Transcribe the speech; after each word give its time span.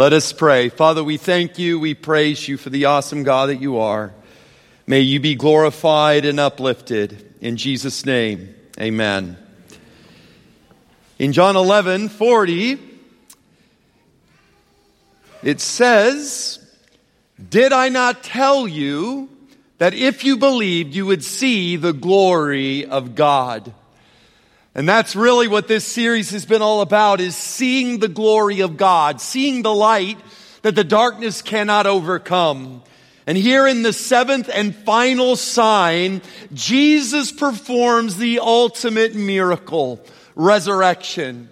Let 0.00 0.14
us 0.14 0.32
pray. 0.32 0.70
Father, 0.70 1.04
we 1.04 1.18
thank 1.18 1.58
you. 1.58 1.78
We 1.78 1.92
praise 1.92 2.48
you 2.48 2.56
for 2.56 2.70
the 2.70 2.86
awesome 2.86 3.22
God 3.22 3.50
that 3.50 3.60
you 3.60 3.76
are. 3.76 4.14
May 4.86 5.00
you 5.00 5.20
be 5.20 5.34
glorified 5.34 6.24
and 6.24 6.40
uplifted. 6.40 7.34
In 7.42 7.58
Jesus' 7.58 8.06
name, 8.06 8.54
amen. 8.80 9.36
In 11.18 11.34
John 11.34 11.54
11 11.54 12.08
40, 12.08 12.78
it 15.42 15.60
says, 15.60 16.66
Did 17.50 17.74
I 17.74 17.90
not 17.90 18.22
tell 18.22 18.66
you 18.66 19.28
that 19.76 19.92
if 19.92 20.24
you 20.24 20.38
believed, 20.38 20.94
you 20.94 21.04
would 21.04 21.22
see 21.22 21.76
the 21.76 21.92
glory 21.92 22.86
of 22.86 23.14
God? 23.14 23.74
And 24.74 24.88
that's 24.88 25.16
really 25.16 25.48
what 25.48 25.66
this 25.66 25.84
series 25.84 26.30
has 26.30 26.46
been 26.46 26.62
all 26.62 26.80
about 26.80 27.20
is 27.20 27.36
seeing 27.36 27.98
the 27.98 28.08
glory 28.08 28.60
of 28.60 28.76
God, 28.76 29.20
seeing 29.20 29.62
the 29.62 29.74
light 29.74 30.18
that 30.62 30.74
the 30.74 30.84
darkness 30.84 31.42
cannot 31.42 31.86
overcome. 31.86 32.82
And 33.26 33.36
here 33.36 33.66
in 33.66 33.82
the 33.82 33.92
seventh 33.92 34.48
and 34.52 34.74
final 34.74 35.36
sign, 35.36 36.22
Jesus 36.52 37.32
performs 37.32 38.16
the 38.16 38.38
ultimate 38.40 39.14
miracle, 39.14 40.00
resurrection. 40.34 41.48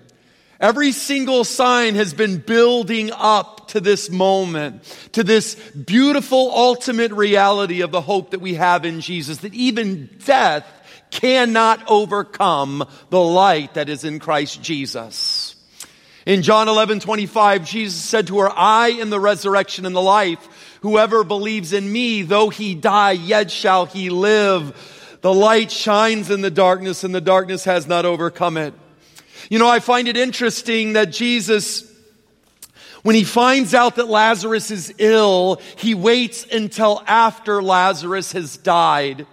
Every 0.60 0.92
single 0.92 1.44
sign 1.44 1.94
has 1.94 2.14
been 2.14 2.38
building 2.38 3.10
up 3.12 3.68
to 3.68 3.80
this 3.80 4.10
moment, 4.10 4.82
to 5.12 5.22
this 5.22 5.54
beautiful 5.70 6.50
ultimate 6.52 7.12
reality 7.12 7.82
of 7.82 7.92
the 7.92 8.00
hope 8.00 8.30
that 8.30 8.40
we 8.40 8.54
have 8.54 8.84
in 8.84 9.00
Jesus, 9.00 9.38
that 9.38 9.54
even 9.54 10.10
death 10.24 10.66
cannot 11.10 11.82
overcome 11.88 12.86
the 13.10 13.20
light 13.20 13.74
that 13.74 13.88
is 13.88 14.04
in 14.04 14.18
Christ 14.18 14.62
Jesus. 14.62 15.56
In 16.26 16.42
John 16.42 16.68
11, 16.68 17.00
25, 17.00 17.64
Jesus 17.64 18.02
said 18.02 18.26
to 18.26 18.40
her, 18.40 18.50
I 18.54 18.88
am 18.88 19.08
the 19.08 19.18
resurrection 19.18 19.86
and 19.86 19.96
the 19.96 20.02
life. 20.02 20.76
Whoever 20.82 21.24
believes 21.24 21.72
in 21.72 21.90
me, 21.90 22.22
though 22.22 22.50
he 22.50 22.74
die, 22.74 23.12
yet 23.12 23.50
shall 23.50 23.86
he 23.86 24.10
live. 24.10 25.18
The 25.22 25.32
light 25.32 25.70
shines 25.70 26.30
in 26.30 26.42
the 26.42 26.50
darkness 26.50 27.02
and 27.02 27.14
the 27.14 27.20
darkness 27.20 27.64
has 27.64 27.86
not 27.86 28.04
overcome 28.04 28.56
it. 28.56 28.74
You 29.48 29.58
know, 29.58 29.68
I 29.68 29.80
find 29.80 30.06
it 30.06 30.16
interesting 30.16 30.92
that 30.92 31.10
Jesus, 31.10 31.90
when 33.02 33.14
he 33.14 33.24
finds 33.24 33.72
out 33.72 33.96
that 33.96 34.08
Lazarus 34.08 34.70
is 34.70 34.94
ill, 34.98 35.60
he 35.76 35.94
waits 35.94 36.46
until 36.52 37.02
after 37.06 37.62
Lazarus 37.62 38.32
has 38.32 38.58
died. 38.58 39.26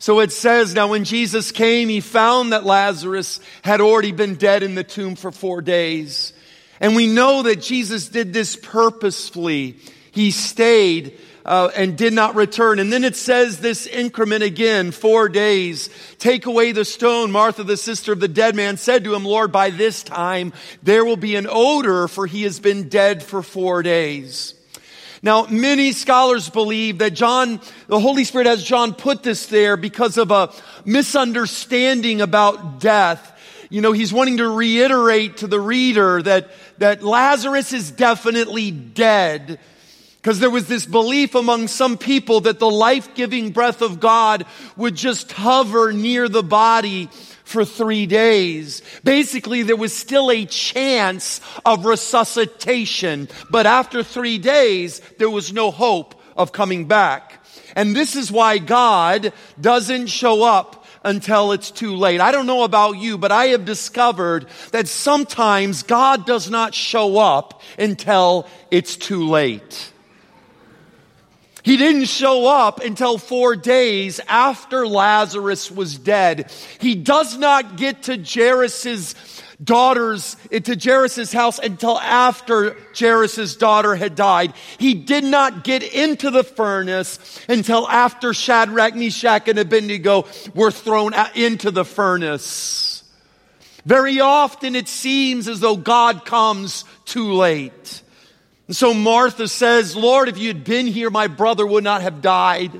So 0.00 0.20
it 0.20 0.32
says, 0.32 0.74
now 0.74 0.88
when 0.88 1.04
Jesus 1.04 1.52
came, 1.52 1.90
he 1.90 2.00
found 2.00 2.54
that 2.54 2.64
Lazarus 2.64 3.38
had 3.62 3.82
already 3.82 4.12
been 4.12 4.36
dead 4.36 4.62
in 4.62 4.74
the 4.74 4.82
tomb 4.82 5.14
for 5.14 5.30
four 5.30 5.60
days. 5.60 6.32
And 6.80 6.96
we 6.96 7.06
know 7.06 7.42
that 7.42 7.60
Jesus 7.60 8.08
did 8.08 8.32
this 8.32 8.56
purposefully. 8.56 9.76
He 10.10 10.30
stayed 10.30 11.20
uh, 11.44 11.70
and 11.76 11.98
did 11.98 12.14
not 12.14 12.34
return. 12.34 12.78
And 12.78 12.90
then 12.90 13.04
it 13.04 13.14
says 13.14 13.60
this 13.60 13.86
increment 13.86 14.42
again, 14.42 14.90
four 14.90 15.28
days. 15.28 15.90
Take 16.18 16.46
away 16.46 16.72
the 16.72 16.86
stone. 16.86 17.30
Martha, 17.30 17.62
the 17.62 17.76
sister 17.76 18.12
of 18.12 18.20
the 18.20 18.28
dead 18.28 18.56
man, 18.56 18.78
said 18.78 19.04
to 19.04 19.14
him, 19.14 19.26
Lord, 19.26 19.52
by 19.52 19.68
this 19.68 20.02
time 20.02 20.54
there 20.82 21.04
will 21.04 21.18
be 21.18 21.36
an 21.36 21.46
odor, 21.46 22.08
for 22.08 22.26
he 22.26 22.44
has 22.44 22.58
been 22.58 22.88
dead 22.88 23.22
for 23.22 23.42
four 23.42 23.82
days. 23.82 24.54
Now, 25.22 25.46
many 25.46 25.92
scholars 25.92 26.48
believe 26.48 26.98
that 26.98 27.12
John, 27.12 27.60
the 27.88 28.00
Holy 28.00 28.24
Spirit 28.24 28.46
has 28.46 28.62
John 28.62 28.94
put 28.94 29.22
this 29.22 29.46
there 29.46 29.76
because 29.76 30.16
of 30.16 30.30
a 30.30 30.50
misunderstanding 30.86 32.22
about 32.22 32.80
death. 32.80 33.36
You 33.68 33.82
know, 33.82 33.92
he's 33.92 34.12
wanting 34.12 34.38
to 34.38 34.48
reiterate 34.48 35.38
to 35.38 35.46
the 35.46 35.60
reader 35.60 36.22
that, 36.22 36.50
that 36.78 37.02
Lazarus 37.02 37.74
is 37.74 37.90
definitely 37.90 38.70
dead. 38.70 39.60
Because 40.16 40.38
there 40.38 40.50
was 40.50 40.68
this 40.68 40.84
belief 40.86 41.34
among 41.34 41.68
some 41.68 41.96
people 41.96 42.40
that 42.42 42.58
the 42.58 42.70
life-giving 42.70 43.52
breath 43.52 43.80
of 43.80 44.00
God 44.00 44.44
would 44.76 44.94
just 44.94 45.32
hover 45.32 45.92
near 45.92 46.28
the 46.28 46.42
body 46.42 47.08
for 47.50 47.64
three 47.64 48.06
days. 48.06 48.82
Basically, 49.04 49.62
there 49.62 49.76
was 49.76 49.92
still 49.92 50.30
a 50.30 50.46
chance 50.46 51.40
of 51.66 51.84
resuscitation, 51.84 53.28
but 53.50 53.66
after 53.66 54.02
three 54.02 54.38
days, 54.38 55.00
there 55.18 55.30
was 55.30 55.52
no 55.52 55.70
hope 55.70 56.14
of 56.36 56.52
coming 56.52 56.86
back. 56.86 57.44
And 57.76 57.94
this 57.94 58.16
is 58.16 58.32
why 58.32 58.58
God 58.58 59.32
doesn't 59.60 60.06
show 60.06 60.42
up 60.42 60.86
until 61.04 61.52
it's 61.52 61.70
too 61.70 61.96
late. 61.96 62.20
I 62.20 62.32
don't 62.32 62.46
know 62.46 62.62
about 62.62 62.92
you, 62.98 63.18
but 63.18 63.32
I 63.32 63.46
have 63.46 63.64
discovered 63.64 64.46
that 64.72 64.86
sometimes 64.86 65.82
God 65.82 66.26
does 66.26 66.50
not 66.50 66.74
show 66.74 67.18
up 67.18 67.62
until 67.78 68.46
it's 68.70 68.96
too 68.96 69.28
late. 69.28 69.92
He 71.62 71.76
didn't 71.76 72.06
show 72.06 72.46
up 72.46 72.80
until 72.80 73.18
four 73.18 73.56
days 73.56 74.20
after 74.28 74.86
Lazarus 74.86 75.70
was 75.70 75.98
dead. 75.98 76.50
He 76.78 76.94
does 76.94 77.36
not 77.36 77.76
get 77.76 78.04
to 78.04 78.16
Jairus's 78.16 79.14
daughters, 79.62 80.36
eh, 80.50 80.60
to 80.60 80.76
Jairus's 80.76 81.32
house 81.32 81.58
until 81.58 81.98
after 81.98 82.76
Jairus's 82.98 83.56
daughter 83.56 83.94
had 83.94 84.14
died. 84.14 84.54
He 84.78 84.94
did 84.94 85.24
not 85.24 85.64
get 85.64 85.82
into 85.82 86.30
the 86.30 86.44
furnace 86.44 87.18
until 87.48 87.86
after 87.88 88.32
Shadrach, 88.32 88.94
Meshach, 88.94 89.48
and 89.48 89.58
Abednego 89.58 90.26
were 90.54 90.70
thrown 90.70 91.12
into 91.34 91.70
the 91.70 91.84
furnace. 91.84 93.02
Very 93.84 94.20
often 94.20 94.76
it 94.76 94.88
seems 94.88 95.48
as 95.48 95.60
though 95.60 95.76
God 95.76 96.24
comes 96.24 96.84
too 97.04 97.32
late. 97.32 98.02
And 98.70 98.76
so 98.76 98.94
Martha 98.94 99.48
says, 99.48 99.96
Lord, 99.96 100.28
if 100.28 100.38
you 100.38 100.46
had 100.46 100.62
been 100.62 100.86
here, 100.86 101.10
my 101.10 101.26
brother 101.26 101.66
would 101.66 101.82
not 101.82 102.02
have 102.02 102.22
died. 102.22 102.70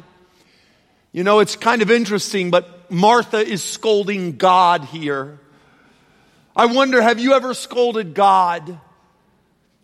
You 1.10 1.24
know, 1.24 1.40
it's 1.40 1.56
kind 1.56 1.82
of 1.82 1.90
interesting, 1.90 2.52
but 2.52 2.92
Martha 2.92 3.38
is 3.38 3.60
scolding 3.60 4.36
God 4.36 4.84
here. 4.84 5.40
I 6.54 6.66
wonder, 6.66 7.02
have 7.02 7.18
you 7.18 7.32
ever 7.32 7.54
scolded 7.54 8.14
God? 8.14 8.78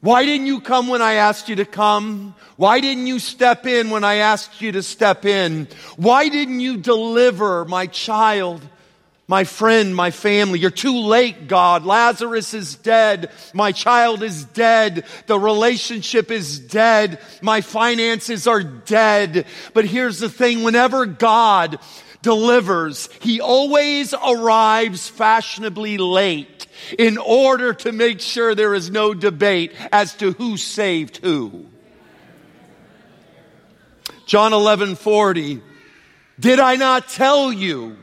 Why 0.01 0.25
didn't 0.25 0.47
you 0.47 0.61
come 0.61 0.87
when 0.87 1.03
I 1.03 1.15
asked 1.15 1.49
you 1.49 1.57
to 1.57 1.65
come? 1.65 2.37
Why 2.55 2.79
didn't 2.79 3.09
you 3.09 3.19
step 3.19 3.67
in 3.67 3.91
when 3.91 4.05
I 4.05 4.19
asked 4.19 4.63
you 4.63 4.71
to 4.71 4.85
step 4.85 5.25
in? 5.25 5.67
Why 5.97 6.29
didn't 6.29 6.61
you 6.61 6.77
deliver 6.77 7.65
my 7.65 7.89
child? 7.89 8.63
My 9.29 9.43
friend, 9.43 9.95
my 9.95 10.13
family. 10.13 10.61
You're 10.61 10.71
too 10.71 11.01
late, 11.01 11.49
God. 11.49 11.85
Lazarus 11.85 12.55
is 12.55 12.77
dead. 12.77 13.31
My 13.53 13.73
child 13.73 14.23
is 14.23 14.45
dead. 14.45 15.05
The 15.27 15.39
relationship 15.39 16.31
is 16.31 16.61
dead. 16.61 17.19
My 17.43 17.61
finances 17.61 18.47
are 18.47 18.63
dead. 18.63 19.47
But 19.75 19.85
here's 19.85 20.21
the 20.21 20.29
thing. 20.29 20.63
Whenever 20.63 21.07
God 21.07 21.81
delivers, 22.23 23.09
He 23.21 23.41
always 23.41 24.15
arrives 24.15 25.09
fashionably 25.09 25.99
late 25.99 26.69
in 26.97 27.19
order 27.19 27.75
to 27.75 27.91
make 27.91 28.21
sure 28.21 28.55
there 28.55 28.75
is 28.75 28.91
no 28.91 29.13
debate 29.13 29.73
as 29.91 30.15
to 30.17 30.33
who 30.33 30.57
saved 30.57 31.17
who. 31.17 31.67
John 34.25 34.53
11, 34.53 34.97
40. 34.97 35.63
Did 36.39 36.61
I 36.61 36.77
not 36.77 37.09
tell 37.09 37.53
you? 37.53 37.97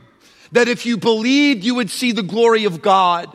That 0.54 0.68
if 0.68 0.86
you 0.86 0.98
believed, 0.98 1.64
you 1.64 1.76
would 1.76 1.90
see 1.90 2.12
the 2.12 2.24
glory 2.24 2.66
of 2.66 2.82
God. 2.82 3.28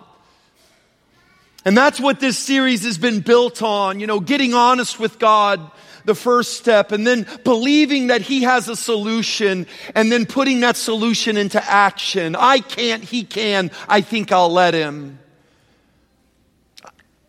And 1.64 1.76
that's 1.76 2.00
what 2.00 2.20
this 2.20 2.38
series 2.38 2.84
has 2.84 2.96
been 2.96 3.20
built 3.20 3.62
on, 3.62 4.00
you 4.00 4.06
know, 4.06 4.20
getting 4.20 4.54
honest 4.54 4.98
with 4.98 5.18
God, 5.18 5.70
the 6.04 6.14
first 6.14 6.54
step, 6.54 6.92
and 6.92 7.06
then 7.06 7.26
believing 7.44 8.06
that 8.06 8.22
He 8.22 8.44
has 8.44 8.68
a 8.68 8.76
solution, 8.76 9.66
and 9.94 10.10
then 10.10 10.24
putting 10.24 10.60
that 10.60 10.76
solution 10.76 11.36
into 11.36 11.62
action. 11.62 12.36
I 12.36 12.60
can't, 12.60 13.04
He 13.04 13.24
can, 13.24 13.70
I 13.88 14.00
think 14.00 14.32
I'll 14.32 14.52
let 14.52 14.72
Him. 14.72 15.18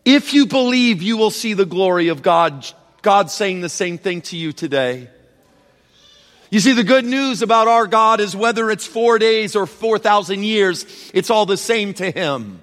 If 0.04 0.32
you 0.32 0.46
believe, 0.46 1.02
you 1.02 1.16
will 1.16 1.30
see 1.30 1.52
the 1.52 1.66
glory 1.66 2.08
of 2.08 2.22
God. 2.22 2.66
God 3.02 3.30
saying 3.30 3.60
the 3.60 3.68
same 3.68 3.98
thing 3.98 4.22
to 4.22 4.36
you 4.36 4.52
today. 4.52 5.10
You 6.50 6.58
see, 6.58 6.72
the 6.72 6.84
good 6.84 7.04
news 7.04 7.42
about 7.42 7.68
our 7.68 7.86
God 7.86 8.20
is 8.20 8.34
whether 8.34 8.70
it's 8.70 8.86
four 8.86 9.20
days 9.20 9.54
or 9.54 9.66
4,000 9.66 10.42
years, 10.42 10.84
it's 11.14 11.30
all 11.30 11.46
the 11.46 11.56
same 11.56 11.94
to 11.94 12.10
Him. 12.10 12.60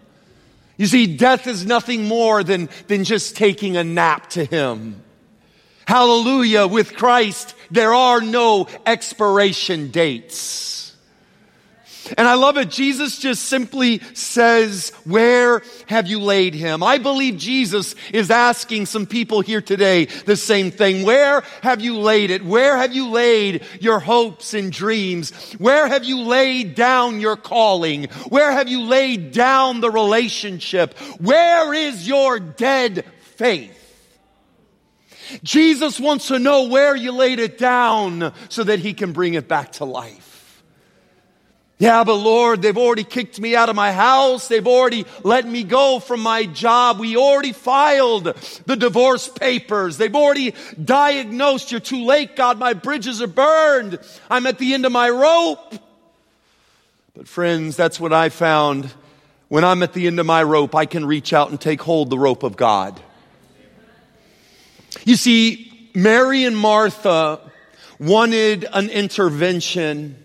You 0.75 0.87
see, 0.87 1.17
death 1.17 1.47
is 1.47 1.65
nothing 1.65 2.05
more 2.05 2.43
than, 2.43 2.69
than 2.87 3.05
just 3.05 3.37
taking 3.37 3.77
a 3.77 3.83
nap 3.83 4.29
to 4.31 4.43
Him. 4.43 5.01
Hallelujah. 5.87 6.67
With 6.67 6.95
Christ, 6.95 7.55
there 7.71 7.93
are 7.93 8.19
no 8.19 8.67
expiration 8.85 9.89
dates. 9.89 10.76
And 12.15 12.27
I 12.27 12.35
love 12.35 12.57
it. 12.57 12.69
Jesus 12.69 13.17
just 13.17 13.45
simply 13.45 13.99
says, 14.13 14.91
where 15.03 15.63
have 15.87 16.07
you 16.07 16.19
laid 16.19 16.53
him? 16.53 16.83
I 16.83 16.99
believe 16.99 17.37
Jesus 17.37 17.95
is 18.13 18.29
asking 18.29 18.85
some 18.85 19.05
people 19.05 19.41
here 19.41 19.61
today 19.61 20.05
the 20.05 20.37
same 20.37 20.71
thing. 20.71 21.03
Where 21.03 21.41
have 21.63 21.81
you 21.81 21.97
laid 21.97 22.29
it? 22.29 22.45
Where 22.45 22.77
have 22.77 22.93
you 22.93 23.09
laid 23.09 23.65
your 23.81 23.99
hopes 23.99 24.53
and 24.53 24.71
dreams? 24.71 25.31
Where 25.53 25.87
have 25.87 26.03
you 26.03 26.21
laid 26.21 26.75
down 26.75 27.19
your 27.19 27.35
calling? 27.35 28.05
Where 28.29 28.51
have 28.51 28.67
you 28.67 28.83
laid 28.83 29.31
down 29.31 29.81
the 29.81 29.91
relationship? 29.91 30.97
Where 31.19 31.73
is 31.73 32.07
your 32.07 32.39
dead 32.39 33.05
faith? 33.35 33.73
Jesus 35.43 35.99
wants 35.99 36.29
to 36.29 36.39
know 36.39 36.69
where 36.69 36.95
you 36.95 37.11
laid 37.11 37.39
it 37.39 37.57
down 37.57 38.33
so 38.49 38.63
that 38.63 38.79
he 38.79 38.93
can 38.93 39.11
bring 39.11 39.33
it 39.33 39.47
back 39.47 39.73
to 39.73 39.85
life. 39.85 40.26
Yeah, 41.79 42.03
but 42.03 42.15
Lord, 42.15 42.63
they've 42.63 42.77
already 42.77 43.03
kicked 43.03 43.39
me 43.39 43.55
out 43.55 43.69
of 43.69 43.75
my 43.75 43.91
house. 43.91 44.47
They've 44.47 44.65
already 44.65 45.05
let 45.23 45.45
me 45.45 45.63
go 45.63 45.99
from 45.99 46.21
my 46.21 46.45
job. 46.45 46.99
We 46.99 47.15
already 47.17 47.53
filed 47.53 48.23
the 48.65 48.75
divorce 48.75 49.29
papers. 49.29 49.97
They've 49.97 50.15
already 50.15 50.55
diagnosed 50.83 51.71
you're 51.71 51.79
too 51.79 52.03
late, 52.03 52.35
God. 52.35 52.57
My 52.57 52.73
bridges 52.73 53.21
are 53.21 53.27
burned. 53.27 53.99
I'm 54.27 54.47
at 54.47 54.57
the 54.57 54.73
end 54.73 54.87
of 54.87 54.91
my 54.91 55.07
rope. 55.07 55.75
But 57.15 57.27
friends, 57.27 57.75
that's 57.75 57.99
what 57.99 58.11
I 58.11 58.29
found. 58.29 58.91
When 59.47 59.63
I'm 59.63 59.83
at 59.83 59.93
the 59.93 60.07
end 60.07 60.19
of 60.19 60.25
my 60.25 60.41
rope, 60.41 60.73
I 60.73 60.87
can 60.87 61.05
reach 61.05 61.31
out 61.31 61.51
and 61.51 61.61
take 61.61 61.81
hold 61.81 62.09
the 62.09 62.17
rope 62.17 62.41
of 62.41 62.57
God. 62.57 62.99
You 65.05 65.15
see, 65.15 65.91
Mary 65.93 66.43
and 66.43 66.57
Martha 66.57 67.39
wanted 67.99 68.65
an 68.73 68.89
intervention. 68.89 70.23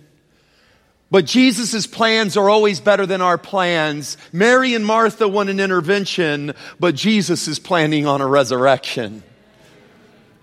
But 1.12 1.26
Jesus' 1.26 1.86
plans 1.86 2.38
are 2.38 2.48
always 2.48 2.80
better 2.80 3.04
than 3.04 3.20
our 3.20 3.36
plans. 3.36 4.16
Mary 4.32 4.72
and 4.72 4.84
Martha 4.84 5.28
want 5.28 5.50
an 5.50 5.60
intervention, 5.60 6.54
but 6.80 6.94
Jesus 6.94 7.48
is 7.48 7.58
planning 7.58 8.06
on 8.06 8.22
a 8.22 8.26
resurrection. 8.26 9.22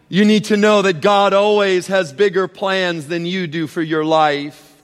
You 0.09 0.25
need 0.25 0.45
to 0.45 0.57
know 0.57 0.83
that 0.83 1.01
God 1.01 1.33
always 1.33 1.87
has 1.87 2.13
bigger 2.13 2.47
plans 2.47 3.07
than 3.07 3.25
you 3.25 3.47
do 3.47 3.65
for 3.65 3.81
your 3.81 4.05
life. 4.05 4.79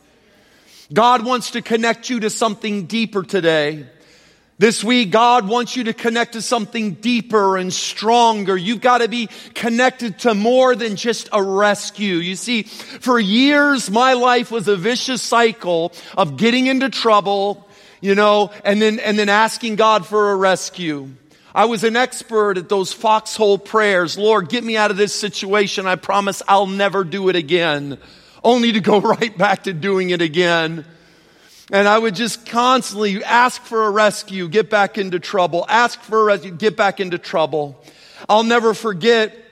God 0.91 1.23
wants 1.23 1.51
to 1.51 1.61
connect 1.61 2.09
you 2.09 2.21
to 2.21 2.31
something 2.31 2.87
deeper 2.87 3.21
today. 3.21 3.85
This 4.57 4.85
week, 4.85 5.11
God 5.11 5.49
wants 5.49 5.75
you 5.75 5.83
to 5.85 5.93
connect 5.93 6.33
to 6.33 6.41
something 6.41 6.93
deeper 6.93 7.57
and 7.57 7.73
stronger. 7.73 8.55
You've 8.55 8.79
got 8.79 8.99
to 8.99 9.09
be 9.09 9.27
connected 9.53 10.19
to 10.19 10.33
more 10.33 10.77
than 10.77 10.95
just 10.95 11.27
a 11.33 11.43
rescue. 11.43 12.15
You 12.15 12.37
see, 12.37 12.63
for 12.63 13.19
years, 13.19 13.91
my 13.91 14.13
life 14.13 14.51
was 14.51 14.69
a 14.69 14.77
vicious 14.77 15.21
cycle 15.21 15.91
of 16.15 16.37
getting 16.37 16.67
into 16.67 16.89
trouble, 16.89 17.67
you 17.99 18.15
know, 18.15 18.49
and 18.63 18.81
then, 18.81 18.99
and 18.99 19.19
then 19.19 19.27
asking 19.27 19.75
God 19.75 20.05
for 20.05 20.31
a 20.31 20.35
rescue. 20.37 21.09
I 21.53 21.65
was 21.65 21.83
an 21.83 21.97
expert 21.97 22.57
at 22.57 22.69
those 22.69 22.93
foxhole 22.93 23.57
prayers. 23.57 24.17
Lord, 24.17 24.47
get 24.47 24.63
me 24.63 24.77
out 24.77 24.89
of 24.89 24.95
this 24.95 25.13
situation. 25.13 25.85
I 25.85 25.97
promise 25.97 26.41
I'll 26.47 26.65
never 26.65 27.03
do 27.03 27.27
it 27.27 27.35
again. 27.35 27.97
Only 28.41 28.71
to 28.71 28.79
go 28.79 29.01
right 29.01 29.37
back 29.37 29.63
to 29.63 29.73
doing 29.73 30.11
it 30.11 30.21
again. 30.21 30.85
And 31.71 31.87
I 31.87 31.97
would 31.97 32.15
just 32.15 32.45
constantly 32.45 33.23
ask 33.23 33.61
for 33.61 33.85
a 33.85 33.89
rescue, 33.89 34.47
get 34.47 34.69
back 34.69 34.97
into 34.97 35.19
trouble, 35.19 35.65
ask 35.67 35.99
for 36.01 36.21
a 36.21 36.23
rescue, 36.23 36.51
get 36.51 36.77
back 36.77 36.99
into 36.99 37.17
trouble. 37.17 37.81
I'll 38.29 38.43
never 38.43 38.73
forget 38.73 39.44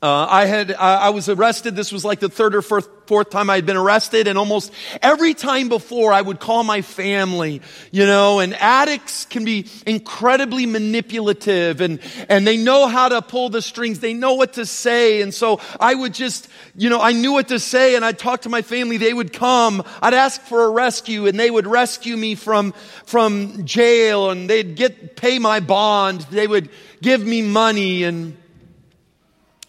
uh, 0.00 0.28
I 0.30 0.44
had, 0.44 0.72
I 0.74 1.10
was 1.10 1.28
arrested. 1.28 1.74
This 1.74 1.90
was 1.90 2.04
like 2.04 2.20
the 2.20 2.28
third 2.28 2.54
or 2.54 2.62
fourth, 2.62 2.88
fourth 3.06 3.30
time 3.30 3.50
I 3.50 3.56
had 3.56 3.66
been 3.66 3.76
arrested. 3.76 4.28
And 4.28 4.38
almost 4.38 4.72
every 5.02 5.34
time 5.34 5.68
before 5.68 6.12
I 6.12 6.22
would 6.22 6.38
call 6.38 6.62
my 6.62 6.82
family, 6.82 7.62
you 7.90 8.06
know, 8.06 8.38
and 8.38 8.54
addicts 8.54 9.24
can 9.24 9.44
be 9.44 9.66
incredibly 9.86 10.66
manipulative 10.66 11.80
and, 11.80 11.98
and 12.28 12.46
they 12.46 12.56
know 12.56 12.86
how 12.86 13.08
to 13.08 13.20
pull 13.22 13.48
the 13.48 13.60
strings. 13.60 13.98
They 13.98 14.14
know 14.14 14.34
what 14.34 14.52
to 14.52 14.66
say. 14.66 15.20
And 15.20 15.34
so 15.34 15.60
I 15.80 15.96
would 15.96 16.14
just, 16.14 16.48
you 16.76 16.90
know, 16.90 17.00
I 17.00 17.10
knew 17.10 17.32
what 17.32 17.48
to 17.48 17.58
say 17.58 17.96
and 17.96 18.04
I'd 18.04 18.20
talk 18.20 18.42
to 18.42 18.48
my 18.48 18.62
family. 18.62 18.98
They 18.98 19.12
would 19.12 19.32
come. 19.32 19.82
I'd 20.00 20.14
ask 20.14 20.40
for 20.42 20.66
a 20.66 20.70
rescue 20.70 21.26
and 21.26 21.40
they 21.40 21.50
would 21.50 21.66
rescue 21.66 22.16
me 22.16 22.36
from, 22.36 22.70
from 23.04 23.64
jail 23.64 24.30
and 24.30 24.48
they'd 24.48 24.76
get, 24.76 25.16
pay 25.16 25.40
my 25.40 25.58
bond. 25.58 26.20
They 26.30 26.46
would 26.46 26.68
give 27.02 27.26
me 27.26 27.42
money 27.42 28.04
and, 28.04 28.36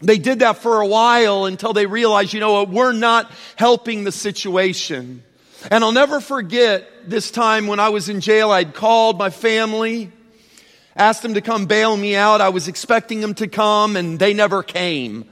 they 0.00 0.18
did 0.18 0.38
that 0.38 0.58
for 0.58 0.80
a 0.80 0.86
while 0.86 1.44
until 1.44 1.72
they 1.72 1.86
realized, 1.86 2.32
you 2.32 2.40
know 2.40 2.52
what, 2.52 2.70
we're 2.70 2.92
not 2.92 3.30
helping 3.56 4.04
the 4.04 4.12
situation. 4.12 5.22
And 5.70 5.84
I'll 5.84 5.92
never 5.92 6.20
forget 6.20 7.10
this 7.10 7.30
time 7.30 7.66
when 7.66 7.80
I 7.80 7.90
was 7.90 8.08
in 8.08 8.20
jail, 8.20 8.50
I'd 8.50 8.72
called 8.72 9.18
my 9.18 9.28
family, 9.28 10.10
asked 10.96 11.22
them 11.22 11.34
to 11.34 11.42
come 11.42 11.66
bail 11.66 11.94
me 11.94 12.16
out. 12.16 12.40
I 12.40 12.48
was 12.48 12.66
expecting 12.66 13.20
them 13.20 13.34
to 13.34 13.46
come 13.46 13.96
and 13.96 14.18
they 14.18 14.32
never 14.32 14.62
came. 14.62 15.26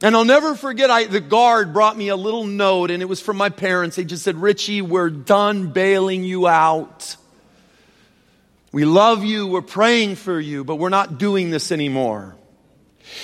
And 0.00 0.16
I'll 0.16 0.24
never 0.24 0.54
forget, 0.54 0.90
I, 0.90 1.04
the 1.04 1.20
guard 1.20 1.72
brought 1.74 1.96
me 1.96 2.08
a 2.08 2.16
little 2.16 2.44
note 2.44 2.90
and 2.90 3.02
it 3.02 3.06
was 3.06 3.20
from 3.20 3.36
my 3.36 3.50
parents. 3.50 3.96
They 3.96 4.04
just 4.04 4.24
said, 4.24 4.36
Richie, 4.36 4.80
we're 4.80 5.10
done 5.10 5.68
bailing 5.68 6.24
you 6.24 6.48
out. 6.48 7.16
We 8.72 8.86
love 8.86 9.22
you. 9.22 9.46
We're 9.46 9.60
praying 9.60 10.16
for 10.16 10.40
you, 10.40 10.64
but 10.64 10.76
we're 10.76 10.88
not 10.88 11.18
doing 11.18 11.50
this 11.50 11.70
anymore. 11.70 12.34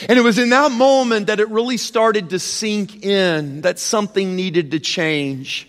And 0.08 0.18
it 0.18 0.22
was 0.22 0.38
in 0.38 0.50
that 0.50 0.70
moment 0.72 1.26
that 1.26 1.40
it 1.40 1.48
really 1.48 1.76
started 1.76 2.30
to 2.30 2.38
sink 2.38 3.04
in 3.04 3.62
that 3.62 3.78
something 3.78 4.36
needed 4.36 4.70
to 4.72 4.80
change. 4.80 5.68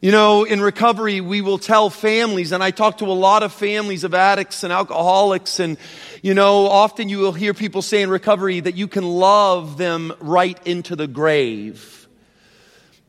You 0.00 0.12
know, 0.12 0.44
in 0.44 0.62
recovery, 0.62 1.20
we 1.20 1.42
will 1.42 1.58
tell 1.58 1.90
families, 1.90 2.52
and 2.52 2.64
I 2.64 2.70
talk 2.70 2.98
to 2.98 3.04
a 3.04 3.12
lot 3.12 3.42
of 3.42 3.52
families 3.52 4.02
of 4.02 4.14
addicts 4.14 4.64
and 4.64 4.72
alcoholics, 4.72 5.60
and, 5.60 5.76
you 6.22 6.32
know, 6.32 6.66
often 6.68 7.10
you 7.10 7.18
will 7.18 7.34
hear 7.34 7.52
people 7.52 7.82
say 7.82 8.00
in 8.00 8.08
recovery 8.08 8.60
that 8.60 8.76
you 8.76 8.88
can 8.88 9.04
love 9.04 9.76
them 9.76 10.14
right 10.20 10.58
into 10.66 10.96
the 10.96 11.06
grave. 11.06 12.08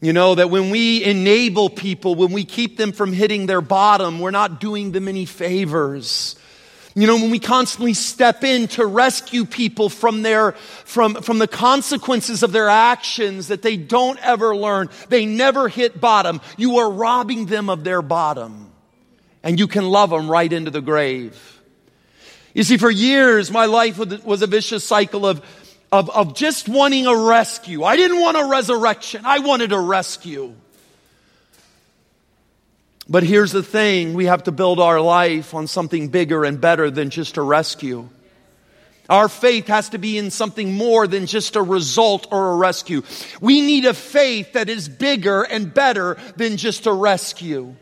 You 0.02 0.12
know, 0.12 0.36
that 0.36 0.50
when 0.50 0.70
we 0.70 1.02
enable 1.04 1.70
people, 1.70 2.16
when 2.16 2.34
we 2.34 2.44
keep 2.44 2.76
them 2.76 2.92
from 2.92 3.14
hitting 3.14 3.46
their 3.46 3.62
bottom, 3.62 4.20
we're 4.20 4.32
not 4.32 4.60
doing 4.60 4.92
them 4.92 5.08
any 5.08 5.26
favors. 5.26 6.36
You 6.94 7.08
know, 7.08 7.16
when 7.16 7.32
we 7.32 7.40
constantly 7.40 7.94
step 7.94 8.44
in 8.44 8.68
to 8.70 8.86
rescue 8.86 9.46
people 9.46 9.88
from 9.88 10.24
their, 10.24 10.52
from, 10.52 11.16
from 11.16 11.40
the 11.40 11.48
consequences 11.48 12.44
of 12.44 12.52
their 12.52 12.68
actions 12.68 13.48
that 13.48 13.62
they 13.62 13.78
don't 13.78 14.20
ever 14.20 14.56
learn, 14.56 14.90
they 15.08 15.26
never 15.26 15.70
hit 15.70 16.02
bottom, 16.02 16.42
you 16.58 16.80
are 16.80 16.92
robbing 16.92 17.46
them 17.46 17.70
of 17.70 17.84
their 17.86 18.02
bottom. 18.02 18.72
And 19.42 19.58
you 19.58 19.68
can 19.68 19.86
love 19.86 20.10
them 20.10 20.30
right 20.30 20.52
into 20.52 20.70
the 20.70 20.82
grave. 20.82 21.62
You 22.54 22.64
see, 22.64 22.78
for 22.78 22.92
years, 22.92 23.50
my 23.50 23.66
life 23.66 23.98
was 23.98 24.42
a 24.42 24.48
vicious 24.48 24.84
cycle 24.84 25.26
of, 25.26 25.44
of, 25.92 26.10
of 26.10 26.36
just 26.36 26.68
wanting 26.68 27.08
a 27.08 27.16
rescue. 27.16 27.84
I 27.84 27.96
didn't 27.96 28.20
want 28.20 28.38
a 28.38 28.46
resurrection. 28.46 29.22
I 29.26 29.40
wanted 29.40 29.72
a 29.72 29.80
rescue. 29.80 30.54
But 33.12 33.24
here's 33.24 33.52
the 33.52 33.62
thing 33.62 34.14
we 34.14 34.28
have 34.28 34.44
to 34.44 34.54
build 34.54 34.80
our 34.80 35.02
life 35.02 35.54
on 35.54 35.68
something 35.68 36.08
bigger 36.08 36.46
and 36.46 36.62
better 36.62 36.90
than 36.90 37.10
just 37.10 37.36
a 37.36 37.42
rescue. 37.42 38.08
Our 39.10 39.28
faith 39.28 39.68
has 39.68 39.90
to 39.90 39.98
be 39.98 40.18
in 40.18 40.32
something 40.32 40.76
more 40.76 41.08
than 41.08 41.26
just 41.26 41.58
a 41.58 41.62
result 41.62 42.28
or 42.32 42.54
a 42.54 42.56
rescue. 42.56 43.02
We 43.42 43.60
need 43.60 43.84
a 43.84 43.94
faith 43.94 44.54
that 44.54 44.70
is 44.70 44.88
bigger 44.88 45.44
and 45.44 45.74
better 45.74 46.18
than 46.38 46.56
just 46.56 46.86
a 46.86 46.94
rescue. 46.94 47.76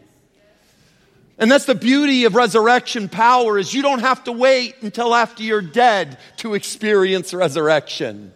And 1.38 1.52
that's 1.52 1.66
the 1.66 1.76
beauty 1.76 2.26
of 2.26 2.34
resurrection 2.34 3.08
power 3.08 3.60
is 3.60 3.72
you 3.72 3.84
don't 3.84 4.00
have 4.00 4.24
to 4.24 4.32
wait 4.32 4.78
until 4.82 5.14
after 5.14 5.44
you're 5.44 5.62
dead 5.62 6.18
to 6.38 6.56
experience 6.56 7.36
resurrection. 7.36 8.34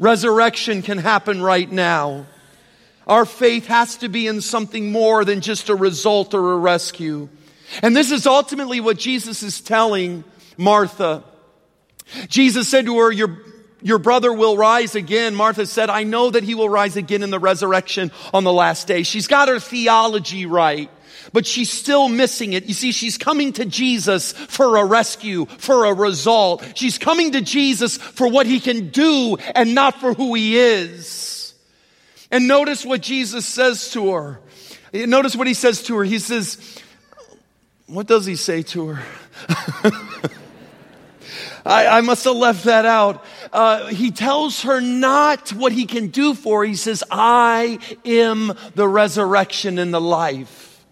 Resurrection 0.00 0.82
can 0.82 0.98
happen 0.98 1.40
right 1.40 1.70
now. 1.70 2.26
Our 3.06 3.24
faith 3.24 3.66
has 3.66 3.96
to 3.98 4.08
be 4.08 4.26
in 4.26 4.40
something 4.40 4.90
more 4.90 5.24
than 5.24 5.40
just 5.40 5.68
a 5.68 5.76
result 5.76 6.34
or 6.34 6.52
a 6.52 6.56
rescue. 6.56 7.28
And 7.82 7.96
this 7.96 8.10
is 8.10 8.26
ultimately 8.26 8.80
what 8.80 8.98
Jesus 8.98 9.42
is 9.42 9.60
telling 9.60 10.24
Martha. 10.56 11.22
Jesus 12.28 12.68
said 12.68 12.86
to 12.86 12.98
her, 12.98 13.12
your, 13.12 13.38
your 13.82 13.98
brother 13.98 14.32
will 14.32 14.56
rise 14.56 14.94
again. 14.94 15.34
Martha 15.34 15.66
said, 15.66 15.90
I 15.90 16.04
know 16.04 16.30
that 16.30 16.42
he 16.42 16.54
will 16.54 16.68
rise 16.68 16.96
again 16.96 17.22
in 17.22 17.30
the 17.30 17.38
resurrection 17.38 18.10
on 18.32 18.44
the 18.44 18.52
last 18.52 18.86
day. 18.86 19.02
She's 19.02 19.26
got 19.26 19.48
her 19.48 19.60
theology 19.60 20.46
right, 20.46 20.90
but 21.32 21.46
she's 21.46 21.70
still 21.70 22.08
missing 22.08 22.52
it. 22.52 22.66
You 22.66 22.74
see, 22.74 22.92
she's 22.92 23.18
coming 23.18 23.52
to 23.54 23.64
Jesus 23.64 24.32
for 24.32 24.76
a 24.76 24.84
rescue, 24.84 25.46
for 25.46 25.84
a 25.84 25.94
result. 25.94 26.64
She's 26.74 26.98
coming 26.98 27.32
to 27.32 27.40
Jesus 27.40 27.96
for 27.96 28.28
what 28.28 28.46
he 28.46 28.60
can 28.60 28.90
do 28.90 29.36
and 29.54 29.74
not 29.74 30.00
for 30.00 30.14
who 30.14 30.34
he 30.34 30.56
is. 30.56 31.35
And 32.30 32.48
notice 32.48 32.84
what 32.84 33.02
Jesus 33.02 33.46
says 33.46 33.90
to 33.90 34.12
her. 34.12 34.40
Notice 34.92 35.36
what 35.36 35.46
he 35.46 35.54
says 35.54 35.82
to 35.84 35.96
her. 35.98 36.04
He 36.04 36.18
says, 36.18 36.80
What 37.86 38.06
does 38.06 38.26
he 38.26 38.36
say 38.36 38.62
to 38.62 38.88
her? 38.88 39.02
I, 41.64 41.98
I, 41.98 42.00
must 42.00 42.24
have 42.24 42.36
left 42.36 42.64
that 42.64 42.84
out. 42.84 43.24
Uh, 43.52 43.88
he 43.88 44.12
tells 44.12 44.62
her 44.62 44.80
not 44.80 45.52
what 45.52 45.72
he 45.72 45.84
can 45.84 46.08
do 46.08 46.34
for 46.34 46.60
her. 46.60 46.64
He 46.64 46.76
says, 46.76 47.02
I 47.10 47.80
am 48.04 48.52
the 48.76 48.86
resurrection 48.86 49.78
and 49.78 49.92
the 49.92 50.00
life. 50.00 50.84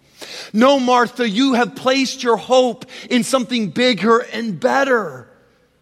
No, 0.52 0.80
Martha, 0.80 1.28
you 1.28 1.54
have 1.54 1.76
placed 1.76 2.22
your 2.24 2.36
hope 2.36 2.86
in 3.08 3.22
something 3.22 3.70
bigger 3.70 4.18
and 4.18 4.58
better 4.58 5.28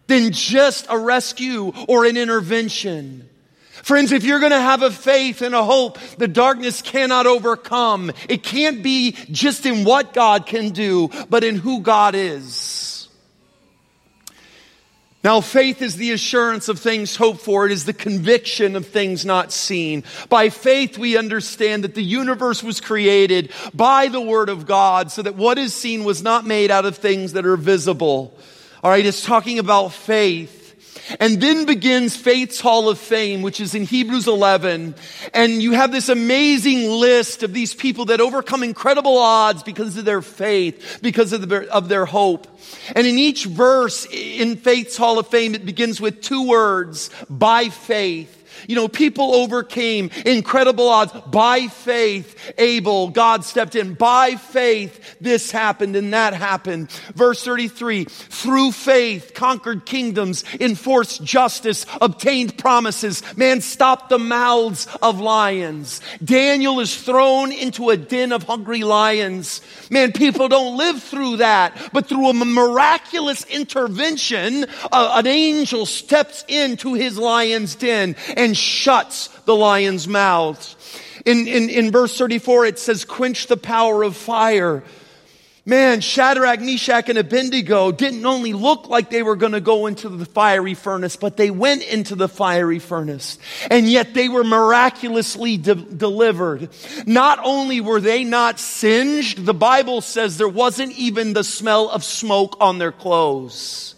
than 0.07 0.31
just 0.31 0.85
a 0.89 0.97
rescue 0.97 1.73
or 1.87 2.05
an 2.05 2.15
intervention. 2.15 3.29
Friends, 3.83 4.13
if 4.13 4.23
you're 4.23 4.39
going 4.39 4.53
to 4.53 4.61
have 4.61 4.81
a 4.81 4.89
faith 4.89 5.41
and 5.41 5.53
a 5.53 5.61
hope 5.61 5.99
the 6.17 6.27
darkness 6.27 6.81
cannot 6.81 7.27
overcome, 7.27 8.13
it 8.29 8.41
can't 8.41 8.81
be 8.81 9.11
just 9.29 9.65
in 9.65 9.83
what 9.83 10.13
God 10.13 10.45
can 10.45 10.69
do, 10.69 11.09
but 11.29 11.43
in 11.43 11.57
who 11.57 11.81
God 11.81 12.15
is. 12.15 13.09
Now, 15.21 15.41
faith 15.41 15.81
is 15.81 15.97
the 15.97 16.11
assurance 16.11 16.69
of 16.69 16.79
things 16.79 17.17
hoped 17.17 17.41
for. 17.41 17.65
It 17.65 17.73
is 17.73 17.83
the 17.83 17.93
conviction 17.93 18.77
of 18.77 18.87
things 18.87 19.25
not 19.25 19.51
seen. 19.51 20.05
By 20.29 20.47
faith, 20.47 20.97
we 20.97 21.17
understand 21.17 21.83
that 21.83 21.93
the 21.93 22.03
universe 22.03 22.63
was 22.63 22.79
created 22.79 23.51
by 23.73 24.07
the 24.07 24.21
Word 24.21 24.47
of 24.47 24.65
God 24.65 25.11
so 25.11 25.21
that 25.21 25.35
what 25.35 25.57
is 25.57 25.73
seen 25.73 26.05
was 26.05 26.23
not 26.23 26.45
made 26.45 26.71
out 26.71 26.85
of 26.85 26.97
things 26.97 27.33
that 27.33 27.45
are 27.45 27.57
visible. 27.57 28.37
All 28.81 28.91
right, 28.91 29.05
it's 29.05 29.25
talking 29.25 29.59
about 29.59 29.91
faith. 29.91 30.62
And 31.19 31.41
then 31.41 31.65
begins 31.65 32.15
Faith's 32.15 32.59
Hall 32.59 32.89
of 32.89 32.97
Fame, 32.97 33.41
which 33.41 33.59
is 33.59 33.75
in 33.75 33.83
Hebrews 33.83 34.27
11. 34.27 34.95
And 35.33 35.61
you 35.61 35.73
have 35.73 35.91
this 35.91 36.09
amazing 36.09 36.89
list 36.89 37.43
of 37.43 37.53
these 37.53 37.73
people 37.73 38.05
that 38.05 38.21
overcome 38.21 38.63
incredible 38.63 39.17
odds 39.17 39.63
because 39.63 39.97
of 39.97 40.05
their 40.05 40.21
faith, 40.21 40.99
because 41.01 41.33
of 41.33 41.47
their, 41.49 41.63
of 41.63 41.89
their 41.89 42.05
hope. 42.05 42.47
And 42.95 43.05
in 43.05 43.17
each 43.17 43.45
verse 43.45 44.07
in 44.11 44.57
Faith's 44.57 44.97
Hall 44.97 45.19
of 45.19 45.27
Fame, 45.27 45.55
it 45.55 45.65
begins 45.65 45.99
with 45.99 46.21
two 46.21 46.47
words, 46.47 47.09
by 47.29 47.69
faith. 47.69 48.39
You 48.67 48.75
know, 48.75 48.87
people 48.87 49.35
overcame 49.35 50.09
incredible 50.25 50.87
odds. 50.87 51.11
By 51.27 51.67
faith, 51.67 52.53
Abel, 52.57 53.09
God 53.09 53.43
stepped 53.43 53.75
in. 53.75 53.93
By 53.93 54.35
faith, 54.35 55.17
this 55.19 55.51
happened 55.51 55.95
and 55.95 56.13
that 56.13 56.33
happened. 56.33 56.91
Verse 57.15 57.43
33, 57.43 58.05
through 58.05 58.71
faith, 58.71 59.33
conquered 59.33 59.85
kingdoms, 59.85 60.43
enforced 60.59 61.23
justice, 61.23 61.85
obtained 62.01 62.57
promises. 62.57 63.23
Man 63.37 63.61
stopped 63.61 64.09
the 64.09 64.19
mouths 64.19 64.87
of 65.01 65.19
lions. 65.19 66.01
Daniel 66.23 66.79
is 66.79 67.01
thrown 67.01 67.51
into 67.51 67.89
a 67.89 67.97
den 67.97 68.31
of 68.31 68.43
hungry 68.43 68.83
lions. 68.83 69.61
Man, 69.89 70.11
people 70.11 70.47
don't 70.47 70.77
live 70.77 71.01
through 71.01 71.37
that, 71.37 71.89
but 71.93 72.07
through 72.07 72.29
a 72.29 72.33
miraculous 72.33 73.45
intervention, 73.45 74.65
uh, 74.91 75.15
an 75.15 75.27
angel 75.27 75.85
steps 75.85 76.43
into 76.47 76.93
his 76.93 77.17
lion's 77.17 77.75
den 77.75 78.15
and 78.35 78.42
and 78.43 78.57
shuts 78.57 79.29
the 79.45 79.55
lion's 79.55 80.07
mouths. 80.07 80.75
In, 81.25 81.47
in, 81.47 81.69
in 81.69 81.91
verse 81.91 82.17
34, 82.17 82.65
it 82.65 82.79
says, 82.79 83.05
quench 83.05 83.47
the 83.47 83.57
power 83.57 84.03
of 84.03 84.17
fire. 84.17 84.83
Man, 85.65 86.01
Shadrach, 86.01 86.59
Meshach, 86.59 87.07
and 87.07 87.17
Abednego 87.17 87.93
didn't 87.93 88.25
only 88.25 88.51
look 88.51 88.89
like 88.89 89.09
they 89.09 89.23
were 89.23 89.37
going 89.37 89.53
to 89.53 89.61
go 89.61 89.87
into 89.87 90.09
the 90.09 90.25
fiery 90.25 90.73
furnace, 90.73 91.15
but 91.15 91.37
they 91.37 91.51
went 91.51 91.83
into 91.83 92.15
the 92.15 92.27
fiery 92.27 92.79
furnace. 92.79 93.39
And 93.71 93.89
yet 93.89 94.13
they 94.13 94.27
were 94.27 94.43
miraculously 94.43 95.55
de- 95.55 95.75
delivered. 95.75 96.67
Not 97.07 97.39
only 97.41 97.79
were 97.79 98.01
they 98.01 98.25
not 98.25 98.59
singed, 98.59 99.45
the 99.45 99.53
Bible 99.53 100.01
says 100.01 100.37
there 100.37 100.49
wasn't 100.49 100.91
even 100.97 101.31
the 101.31 101.45
smell 101.45 101.89
of 101.89 102.03
smoke 102.03 102.57
on 102.59 102.77
their 102.77 102.91
clothes. 102.91 103.92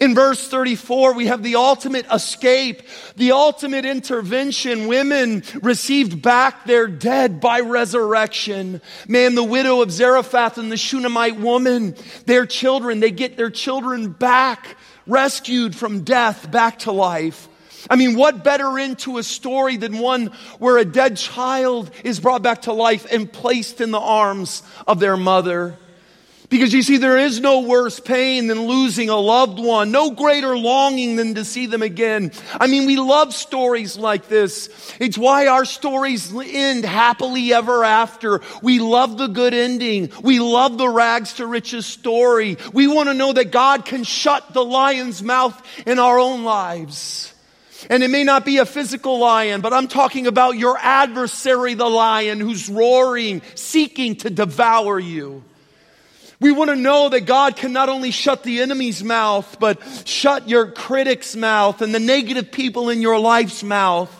In 0.00 0.14
verse 0.14 0.48
34, 0.48 1.14
we 1.14 1.26
have 1.26 1.42
the 1.42 1.56
ultimate 1.56 2.06
escape, 2.12 2.82
the 3.16 3.32
ultimate 3.32 3.84
intervention. 3.84 4.86
Women 4.86 5.42
received 5.60 6.22
back 6.22 6.64
their 6.64 6.86
dead 6.86 7.40
by 7.40 7.60
resurrection. 7.60 8.80
Man, 9.08 9.34
the 9.34 9.44
widow 9.44 9.82
of 9.82 9.90
Zarephath 9.90 10.58
and 10.58 10.72
the 10.72 10.76
Shunammite 10.76 11.36
woman, 11.36 11.94
their 12.26 12.46
children, 12.46 13.00
they 13.00 13.10
get 13.10 13.36
their 13.36 13.50
children 13.50 14.10
back, 14.10 14.76
rescued 15.06 15.74
from 15.74 16.04
death 16.04 16.50
back 16.50 16.80
to 16.80 16.92
life. 16.92 17.48
I 17.90 17.96
mean, 17.96 18.16
what 18.16 18.44
better 18.44 18.78
into 18.78 19.18
a 19.18 19.22
story 19.22 19.76
than 19.76 19.98
one 19.98 20.26
where 20.58 20.78
a 20.78 20.84
dead 20.84 21.16
child 21.16 21.90
is 22.04 22.20
brought 22.20 22.42
back 22.42 22.62
to 22.62 22.72
life 22.72 23.06
and 23.10 23.30
placed 23.30 23.80
in 23.80 23.90
the 23.90 24.00
arms 24.00 24.62
of 24.86 25.00
their 25.00 25.16
mother? 25.16 25.76
Because 26.52 26.74
you 26.74 26.82
see, 26.82 26.98
there 26.98 27.16
is 27.16 27.40
no 27.40 27.60
worse 27.60 27.98
pain 27.98 28.46
than 28.46 28.66
losing 28.66 29.08
a 29.08 29.16
loved 29.16 29.58
one, 29.58 29.90
no 29.90 30.10
greater 30.10 30.54
longing 30.54 31.16
than 31.16 31.36
to 31.36 31.46
see 31.46 31.64
them 31.64 31.80
again. 31.80 32.30
I 32.60 32.66
mean, 32.66 32.84
we 32.84 32.96
love 32.96 33.32
stories 33.32 33.96
like 33.96 34.28
this. 34.28 34.68
It's 35.00 35.16
why 35.16 35.46
our 35.46 35.64
stories 35.64 36.30
end 36.36 36.84
happily 36.84 37.54
ever 37.54 37.84
after. 37.84 38.42
We 38.60 38.80
love 38.80 39.16
the 39.16 39.28
good 39.28 39.54
ending. 39.54 40.12
We 40.22 40.40
love 40.40 40.76
the 40.76 40.90
rags 40.90 41.32
to 41.36 41.46
riches 41.46 41.86
story. 41.86 42.58
We 42.74 42.86
want 42.86 43.08
to 43.08 43.14
know 43.14 43.32
that 43.32 43.50
God 43.50 43.86
can 43.86 44.04
shut 44.04 44.52
the 44.52 44.62
lion's 44.62 45.22
mouth 45.22 45.58
in 45.86 45.98
our 45.98 46.18
own 46.18 46.44
lives. 46.44 47.32
And 47.88 48.02
it 48.02 48.08
may 48.08 48.24
not 48.24 48.44
be 48.44 48.58
a 48.58 48.66
physical 48.66 49.18
lion, 49.18 49.62
but 49.62 49.72
I'm 49.72 49.88
talking 49.88 50.26
about 50.26 50.58
your 50.58 50.76
adversary, 50.76 51.72
the 51.72 51.88
lion, 51.88 52.40
who's 52.40 52.68
roaring, 52.68 53.40
seeking 53.54 54.16
to 54.16 54.28
devour 54.28 55.00
you. 55.00 55.44
We 56.42 56.50
want 56.50 56.70
to 56.70 56.76
know 56.76 57.08
that 57.08 57.20
God 57.20 57.54
can 57.54 57.72
not 57.72 57.88
only 57.88 58.10
shut 58.10 58.42
the 58.42 58.62
enemy's 58.62 59.04
mouth, 59.04 59.58
but 59.60 59.80
shut 60.04 60.48
your 60.48 60.72
critic's 60.72 61.36
mouth 61.36 61.82
and 61.82 61.94
the 61.94 62.00
negative 62.00 62.50
people 62.50 62.90
in 62.90 63.00
your 63.00 63.20
life's 63.20 63.62
mouth. 63.62 64.10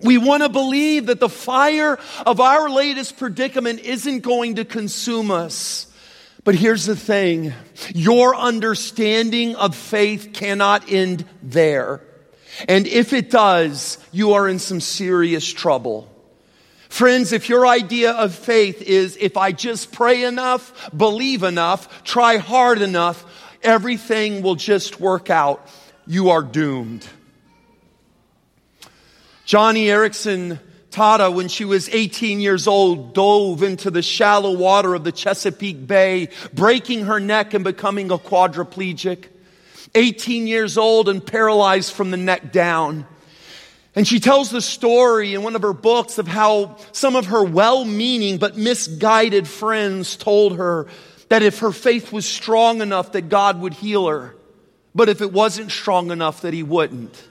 We 0.00 0.18
want 0.18 0.44
to 0.44 0.48
believe 0.48 1.06
that 1.06 1.18
the 1.18 1.28
fire 1.28 1.98
of 2.24 2.40
our 2.40 2.70
latest 2.70 3.16
predicament 3.16 3.80
isn't 3.80 4.20
going 4.20 4.54
to 4.54 4.64
consume 4.64 5.32
us. 5.32 5.92
But 6.44 6.54
here's 6.54 6.86
the 6.86 6.94
thing 6.94 7.54
your 7.92 8.36
understanding 8.36 9.56
of 9.56 9.74
faith 9.74 10.30
cannot 10.32 10.92
end 10.92 11.24
there. 11.42 12.02
And 12.68 12.86
if 12.86 13.12
it 13.12 13.32
does, 13.32 13.98
you 14.12 14.34
are 14.34 14.48
in 14.48 14.60
some 14.60 14.80
serious 14.80 15.52
trouble. 15.52 16.08
Friends, 16.96 17.32
if 17.32 17.50
your 17.50 17.66
idea 17.66 18.12
of 18.12 18.34
faith 18.34 18.80
is 18.80 19.18
if 19.20 19.36
I 19.36 19.52
just 19.52 19.92
pray 19.92 20.24
enough, 20.24 20.88
believe 20.96 21.42
enough, 21.42 22.02
try 22.04 22.38
hard 22.38 22.80
enough, 22.80 23.22
everything 23.62 24.40
will 24.40 24.54
just 24.54 24.98
work 24.98 25.28
out, 25.28 25.68
you 26.06 26.30
are 26.30 26.40
doomed. 26.40 27.06
Joni 29.44 29.88
Eareckson 29.88 30.58
Tada, 30.90 31.34
when 31.34 31.48
she 31.48 31.66
was 31.66 31.90
18 31.90 32.40
years 32.40 32.66
old, 32.66 33.12
dove 33.12 33.62
into 33.62 33.90
the 33.90 34.00
shallow 34.00 34.56
water 34.56 34.94
of 34.94 35.04
the 35.04 35.12
Chesapeake 35.12 35.86
Bay, 35.86 36.30
breaking 36.54 37.04
her 37.04 37.20
neck 37.20 37.52
and 37.52 37.62
becoming 37.62 38.10
a 38.10 38.16
quadriplegic. 38.16 39.26
18 39.94 40.46
years 40.46 40.78
old 40.78 41.10
and 41.10 41.26
paralyzed 41.26 41.92
from 41.92 42.10
the 42.10 42.16
neck 42.16 42.52
down. 42.52 43.06
And 43.96 44.06
she 44.06 44.20
tells 44.20 44.50
the 44.50 44.60
story 44.60 45.32
in 45.32 45.42
one 45.42 45.56
of 45.56 45.62
her 45.62 45.72
books 45.72 46.18
of 46.18 46.28
how 46.28 46.76
some 46.92 47.16
of 47.16 47.26
her 47.26 47.42
well-meaning 47.42 48.36
but 48.36 48.56
misguided 48.56 49.48
friends 49.48 50.16
told 50.16 50.58
her 50.58 50.86
that 51.30 51.42
if 51.42 51.60
her 51.60 51.72
faith 51.72 52.12
was 52.12 52.26
strong 52.26 52.82
enough 52.82 53.12
that 53.12 53.30
God 53.30 53.58
would 53.60 53.72
heal 53.72 54.06
her, 54.06 54.36
but 54.94 55.08
if 55.08 55.22
it 55.22 55.32
wasn't 55.32 55.72
strong 55.72 56.10
enough 56.10 56.42
that 56.42 56.52
he 56.52 56.62
wouldn't. 56.62 57.26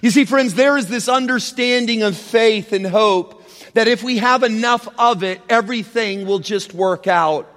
You 0.00 0.10
see, 0.10 0.24
friends, 0.24 0.54
there 0.54 0.78
is 0.78 0.86
this 0.86 1.08
understanding 1.08 2.02
of 2.02 2.16
faith 2.16 2.72
and 2.72 2.86
hope 2.86 3.44
that 3.74 3.88
if 3.88 4.02
we 4.02 4.18
have 4.18 4.42
enough 4.42 4.88
of 4.98 5.22
it, 5.22 5.40
everything 5.48 6.26
will 6.26 6.38
just 6.38 6.72
work 6.72 7.06
out. 7.06 7.52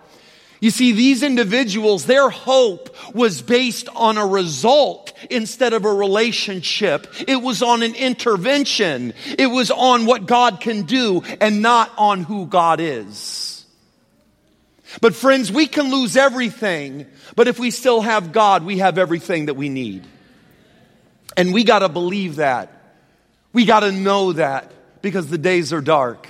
You 0.61 0.69
see, 0.69 0.91
these 0.91 1.23
individuals, 1.23 2.05
their 2.05 2.29
hope 2.29 2.95
was 3.15 3.41
based 3.41 3.89
on 3.95 4.19
a 4.19 4.25
result 4.25 5.11
instead 5.31 5.73
of 5.73 5.85
a 5.85 5.93
relationship. 5.93 7.07
It 7.27 7.37
was 7.37 7.63
on 7.63 7.81
an 7.81 7.95
intervention. 7.95 9.15
It 9.39 9.47
was 9.47 9.71
on 9.71 10.05
what 10.05 10.27
God 10.27 10.61
can 10.61 10.83
do 10.83 11.23
and 11.41 11.63
not 11.63 11.91
on 11.97 12.23
who 12.23 12.45
God 12.45 12.79
is. 12.79 13.65
But 15.01 15.15
friends, 15.15 15.51
we 15.51 15.65
can 15.65 15.89
lose 15.89 16.15
everything, 16.15 17.07
but 17.35 17.47
if 17.47 17.57
we 17.57 17.71
still 17.71 18.01
have 18.01 18.31
God, 18.31 18.63
we 18.63 18.77
have 18.77 18.99
everything 18.99 19.47
that 19.47 19.55
we 19.55 19.67
need. 19.67 20.05
And 21.35 21.53
we 21.53 21.63
gotta 21.63 21.89
believe 21.89 22.35
that. 22.35 22.71
We 23.51 23.65
gotta 23.65 23.91
know 23.91 24.33
that 24.33 24.71
because 25.01 25.27
the 25.27 25.39
days 25.39 25.73
are 25.73 25.81
dark. 25.81 26.27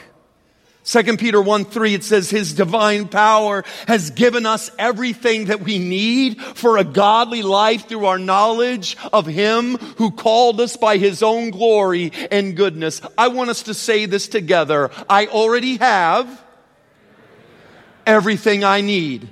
2 0.83 1.17
Peter 1.17 1.39
1 1.39 1.65
3, 1.65 1.93
it 1.93 2.03
says, 2.03 2.29
His 2.29 2.53
divine 2.53 3.07
power 3.07 3.63
has 3.87 4.09
given 4.09 4.47
us 4.47 4.71
everything 4.79 5.45
that 5.45 5.61
we 5.61 5.77
need 5.77 6.41
for 6.41 6.77
a 6.77 6.83
godly 6.83 7.43
life 7.43 7.87
through 7.87 8.05
our 8.05 8.17
knowledge 8.17 8.97
of 9.13 9.27
Him 9.27 9.77
who 9.97 10.09
called 10.09 10.59
us 10.59 10.77
by 10.77 10.97
His 10.97 11.21
own 11.21 11.51
glory 11.51 12.11
and 12.31 12.57
goodness. 12.57 12.99
I 13.15 13.27
want 13.27 13.51
us 13.51 13.63
to 13.63 13.75
say 13.75 14.07
this 14.07 14.27
together. 14.27 14.89
I 15.07 15.27
already 15.27 15.77
have 15.77 16.43
everything 18.07 18.63
I 18.63 18.81
need. 18.81 19.29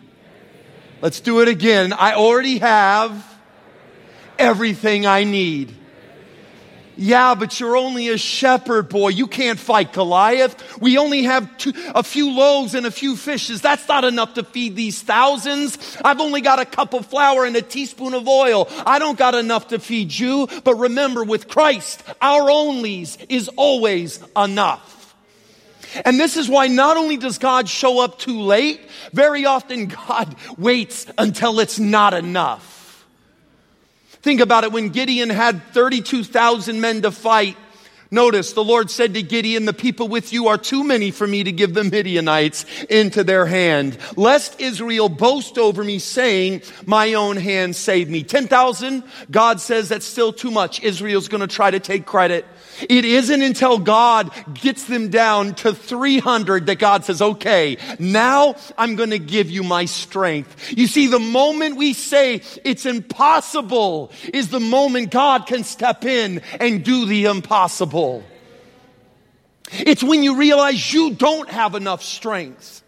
Let's 1.01 1.19
do 1.19 1.39
it 1.41 1.47
again. 1.47 1.93
I 1.93 2.13
already 2.13 2.59
have 2.59 3.25
everything 4.37 5.07
I 5.07 5.23
need. 5.23 5.75
Yeah, 7.01 7.33
but 7.33 7.61
you're 7.61 7.77
only 7.77 8.09
a 8.09 8.17
shepherd 8.17 8.89
boy. 8.89 9.07
You 9.07 9.25
can't 9.25 9.57
fight 9.57 9.93
Goliath. 9.93 10.81
We 10.81 10.97
only 10.97 11.23
have 11.23 11.57
two, 11.57 11.71
a 11.95 12.03
few 12.03 12.29
loaves 12.29 12.75
and 12.75 12.85
a 12.85 12.91
few 12.91 13.15
fishes. 13.15 13.61
That's 13.61 13.87
not 13.87 14.03
enough 14.03 14.33
to 14.33 14.43
feed 14.43 14.75
these 14.75 15.01
thousands. 15.01 15.97
I've 16.03 16.19
only 16.19 16.41
got 16.41 16.59
a 16.59 16.65
cup 16.65 16.93
of 16.93 17.05
flour 17.05 17.45
and 17.45 17.55
a 17.55 17.61
teaspoon 17.61 18.13
of 18.13 18.27
oil. 18.27 18.67
I 18.85 18.99
don't 18.99 19.17
got 19.17 19.33
enough 19.33 19.69
to 19.69 19.79
feed 19.79 20.11
you. 20.11 20.49
But 20.65 20.75
remember, 20.75 21.23
with 21.23 21.47
Christ, 21.47 22.03
our 22.21 22.41
onlys 22.49 23.17
is 23.29 23.47
always 23.55 24.21
enough. 24.35 25.15
And 26.03 26.19
this 26.19 26.35
is 26.35 26.49
why 26.49 26.67
not 26.67 26.97
only 26.97 27.15
does 27.15 27.37
God 27.37 27.69
show 27.69 28.01
up 28.03 28.19
too 28.19 28.41
late, 28.41 28.81
very 29.13 29.45
often 29.45 29.85
God 29.85 30.35
waits 30.57 31.07
until 31.17 31.61
it's 31.61 31.79
not 31.79 32.13
enough. 32.13 32.78
Think 34.21 34.41
about 34.41 34.63
it 34.63 34.71
when 34.71 34.89
Gideon 34.89 35.29
had 35.29 35.63
32,000 35.73 36.81
men 36.81 37.01
to 37.03 37.11
fight. 37.11 37.55
Notice 38.11 38.53
the 38.53 38.63
Lord 38.63 38.89
said 38.89 39.13
to 39.13 39.21
Gideon, 39.21 39.65
the 39.65 39.73
people 39.73 40.07
with 40.07 40.33
you 40.33 40.47
are 40.47 40.57
too 40.57 40.83
many 40.83 41.11
for 41.11 41.27
me 41.27 41.43
to 41.43 41.51
give 41.51 41.75
the 41.75 41.83
Midianites 41.83 42.65
into 42.89 43.23
their 43.23 43.45
hand. 43.45 43.99
Lest 44.17 44.59
Israel 44.59 45.09
boast 45.09 45.59
over 45.59 45.83
me 45.83 45.99
saying, 45.99 46.63
my 46.87 47.13
own 47.13 47.37
hand 47.37 47.75
saved 47.75 48.09
me. 48.09 48.23
10,000, 48.23 49.03
God 49.29 49.61
says 49.61 49.89
that's 49.89 50.07
still 50.07 50.33
too 50.33 50.49
much. 50.49 50.81
Israel's 50.81 51.27
gonna 51.27 51.45
try 51.45 51.69
to 51.69 51.79
take 51.79 52.07
credit. 52.07 52.45
It 52.87 53.05
isn't 53.05 53.41
until 53.41 53.79
God 53.79 54.31
gets 54.53 54.85
them 54.85 55.09
down 55.09 55.55
to 55.55 55.73
300 55.73 56.67
that 56.67 56.79
God 56.79 57.05
says, 57.05 57.21
okay, 57.21 57.77
now 57.97 58.55
I'm 58.77 58.95
going 58.95 59.09
to 59.09 59.19
give 59.19 59.49
you 59.49 59.63
my 59.63 59.85
strength. 59.85 60.71
You 60.77 60.87
see, 60.87 61.07
the 61.07 61.19
moment 61.19 61.77
we 61.77 61.93
say 61.93 62.41
it's 62.63 62.85
impossible 62.85 64.11
is 64.33 64.49
the 64.49 64.59
moment 64.59 65.11
God 65.11 65.47
can 65.47 65.63
step 65.63 66.05
in 66.05 66.41
and 66.59 66.83
do 66.83 67.05
the 67.05 67.25
impossible. 67.25 68.23
It's 69.71 70.03
when 70.03 70.23
you 70.23 70.37
realize 70.37 70.93
you 70.93 71.13
don't 71.13 71.49
have 71.49 71.75
enough 71.75 72.03
strength. 72.03 72.83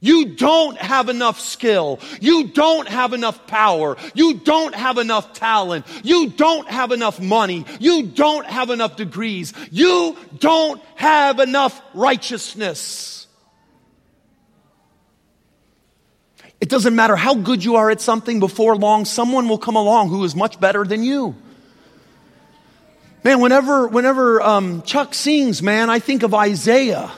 You 0.00 0.26
don't 0.26 0.76
have 0.76 1.08
enough 1.08 1.40
skill. 1.40 2.00
You 2.20 2.48
don't 2.48 2.86
have 2.86 3.12
enough 3.14 3.46
power. 3.46 3.96
You 4.14 4.34
don't 4.34 4.74
have 4.74 4.98
enough 4.98 5.32
talent. 5.32 5.86
You 6.04 6.28
don't 6.28 6.68
have 6.68 6.92
enough 6.92 7.20
money. 7.20 7.64
You 7.80 8.06
don't 8.06 8.46
have 8.46 8.70
enough 8.70 8.96
degrees. 8.96 9.54
You 9.70 10.16
don't 10.38 10.82
have 10.96 11.40
enough 11.40 11.80
righteousness. 11.94 13.26
It 16.60 16.68
doesn't 16.68 16.94
matter 16.94 17.16
how 17.16 17.34
good 17.34 17.64
you 17.64 17.76
are 17.76 17.90
at 17.90 18.00
something, 18.00 18.40
before 18.40 18.76
long, 18.76 19.04
someone 19.04 19.48
will 19.48 19.58
come 19.58 19.76
along 19.76 20.08
who 20.08 20.24
is 20.24 20.34
much 20.34 20.58
better 20.58 20.84
than 20.84 21.02
you. 21.02 21.34
Man, 23.24 23.40
whenever, 23.40 23.88
whenever 23.88 24.40
um, 24.40 24.82
Chuck 24.82 25.14
sings, 25.14 25.62
man, 25.62 25.90
I 25.90 25.98
think 25.98 26.22
of 26.22 26.32
Isaiah. 26.32 27.10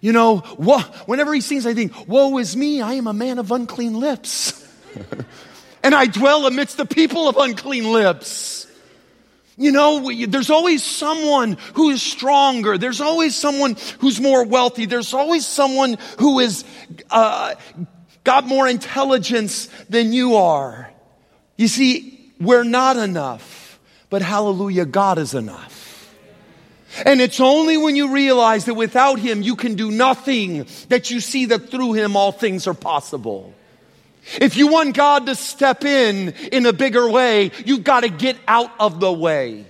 You 0.00 0.12
know, 0.12 0.38
whenever 1.06 1.34
he 1.34 1.40
sings, 1.40 1.66
I 1.66 1.74
think, 1.74 2.08
Woe 2.08 2.38
is 2.38 2.56
me, 2.56 2.80
I 2.80 2.94
am 2.94 3.06
a 3.06 3.12
man 3.12 3.38
of 3.38 3.50
unclean 3.50 3.98
lips. 3.98 4.66
and 5.82 5.94
I 5.94 6.06
dwell 6.06 6.46
amidst 6.46 6.76
the 6.76 6.86
people 6.86 7.28
of 7.28 7.36
unclean 7.36 7.90
lips. 7.92 8.66
You 9.56 9.72
know, 9.72 10.08
there's 10.26 10.50
always 10.50 10.84
someone 10.84 11.58
who 11.74 11.90
is 11.90 12.00
stronger. 12.00 12.78
There's 12.78 13.00
always 13.00 13.34
someone 13.34 13.76
who's 13.98 14.20
more 14.20 14.44
wealthy. 14.44 14.86
There's 14.86 15.12
always 15.12 15.44
someone 15.44 15.98
who 16.20 16.38
is 16.38 16.64
uh, 17.10 17.56
got 18.22 18.46
more 18.46 18.68
intelligence 18.68 19.66
than 19.88 20.12
you 20.12 20.36
are. 20.36 20.92
You 21.56 21.66
see, 21.66 22.32
we're 22.40 22.62
not 22.62 22.96
enough, 22.96 23.80
but 24.10 24.22
hallelujah, 24.22 24.84
God 24.84 25.18
is 25.18 25.34
enough. 25.34 25.77
And 27.04 27.20
it's 27.20 27.40
only 27.40 27.76
when 27.76 27.96
you 27.96 28.12
realize 28.12 28.64
that 28.66 28.74
without 28.74 29.18
Him 29.18 29.42
you 29.42 29.56
can 29.56 29.74
do 29.74 29.90
nothing 29.90 30.66
that 30.88 31.10
you 31.10 31.20
see 31.20 31.46
that 31.46 31.70
through 31.70 31.94
Him 31.94 32.16
all 32.16 32.32
things 32.32 32.66
are 32.66 32.74
possible. 32.74 33.54
If 34.40 34.56
you 34.56 34.68
want 34.68 34.94
God 34.94 35.26
to 35.26 35.34
step 35.34 35.84
in 35.84 36.30
in 36.52 36.66
a 36.66 36.72
bigger 36.72 37.08
way, 37.08 37.50
you've 37.64 37.84
got 37.84 38.00
to 38.00 38.08
get 38.08 38.36
out 38.46 38.70
of 38.78 39.00
the 39.00 39.12
way. 39.12 39.64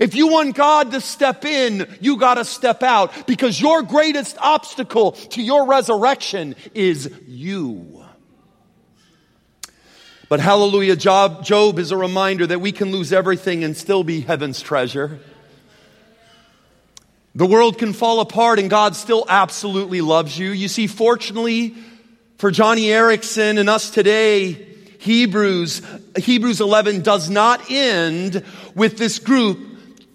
If 0.00 0.14
you 0.14 0.28
want 0.28 0.54
God 0.54 0.92
to 0.92 1.00
step 1.00 1.44
in, 1.44 1.88
you 2.00 2.16
got 2.16 2.34
to 2.34 2.44
step 2.44 2.82
out 2.82 3.26
because 3.26 3.60
your 3.60 3.82
greatest 3.82 4.36
obstacle 4.38 5.12
to 5.12 5.42
your 5.42 5.66
resurrection 5.66 6.54
is 6.72 7.12
you. 7.26 8.02
But 10.28 10.40
hallelujah, 10.40 10.96
Job, 10.96 11.44
Job 11.44 11.78
is 11.78 11.90
a 11.90 11.96
reminder 11.96 12.46
that 12.46 12.60
we 12.60 12.72
can 12.72 12.90
lose 12.90 13.12
everything 13.12 13.64
and 13.64 13.76
still 13.76 14.02
be 14.02 14.22
heaven's 14.22 14.62
treasure. 14.62 15.20
The 17.34 17.46
world 17.46 17.78
can 17.78 17.92
fall 17.92 18.20
apart 18.20 18.58
and 18.58 18.68
God 18.68 18.94
still 18.94 19.24
absolutely 19.28 20.00
loves 20.00 20.38
you. 20.38 20.50
You 20.50 20.68
see, 20.68 20.86
fortunately 20.86 21.74
for 22.36 22.50
Joni 22.50 22.86
Eareckson 22.86 23.58
and 23.58 23.70
us 23.70 23.90
today, 23.90 24.68
Hebrews, 24.98 25.80
Hebrews 26.16 26.60
11 26.60 27.02
does 27.02 27.30
not 27.30 27.70
end 27.70 28.44
with 28.74 28.98
this 28.98 29.18
group 29.18 29.58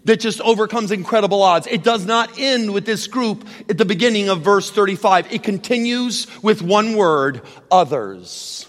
that 0.05 0.19
just 0.19 0.39
overcomes 0.41 0.91
incredible 0.91 1.41
odds. 1.41 1.67
It 1.67 1.83
does 1.83 2.05
not 2.05 2.39
end 2.39 2.73
with 2.73 2.85
this 2.85 3.07
group 3.07 3.45
at 3.67 3.77
the 3.77 3.83
beginning 3.83 4.29
of 4.29 4.41
verse 4.41 4.71
35. 4.71 5.33
It 5.33 5.43
continues 5.43 6.27
with 6.41 6.61
one 6.61 6.95
word, 6.95 7.41
others. 7.69 8.67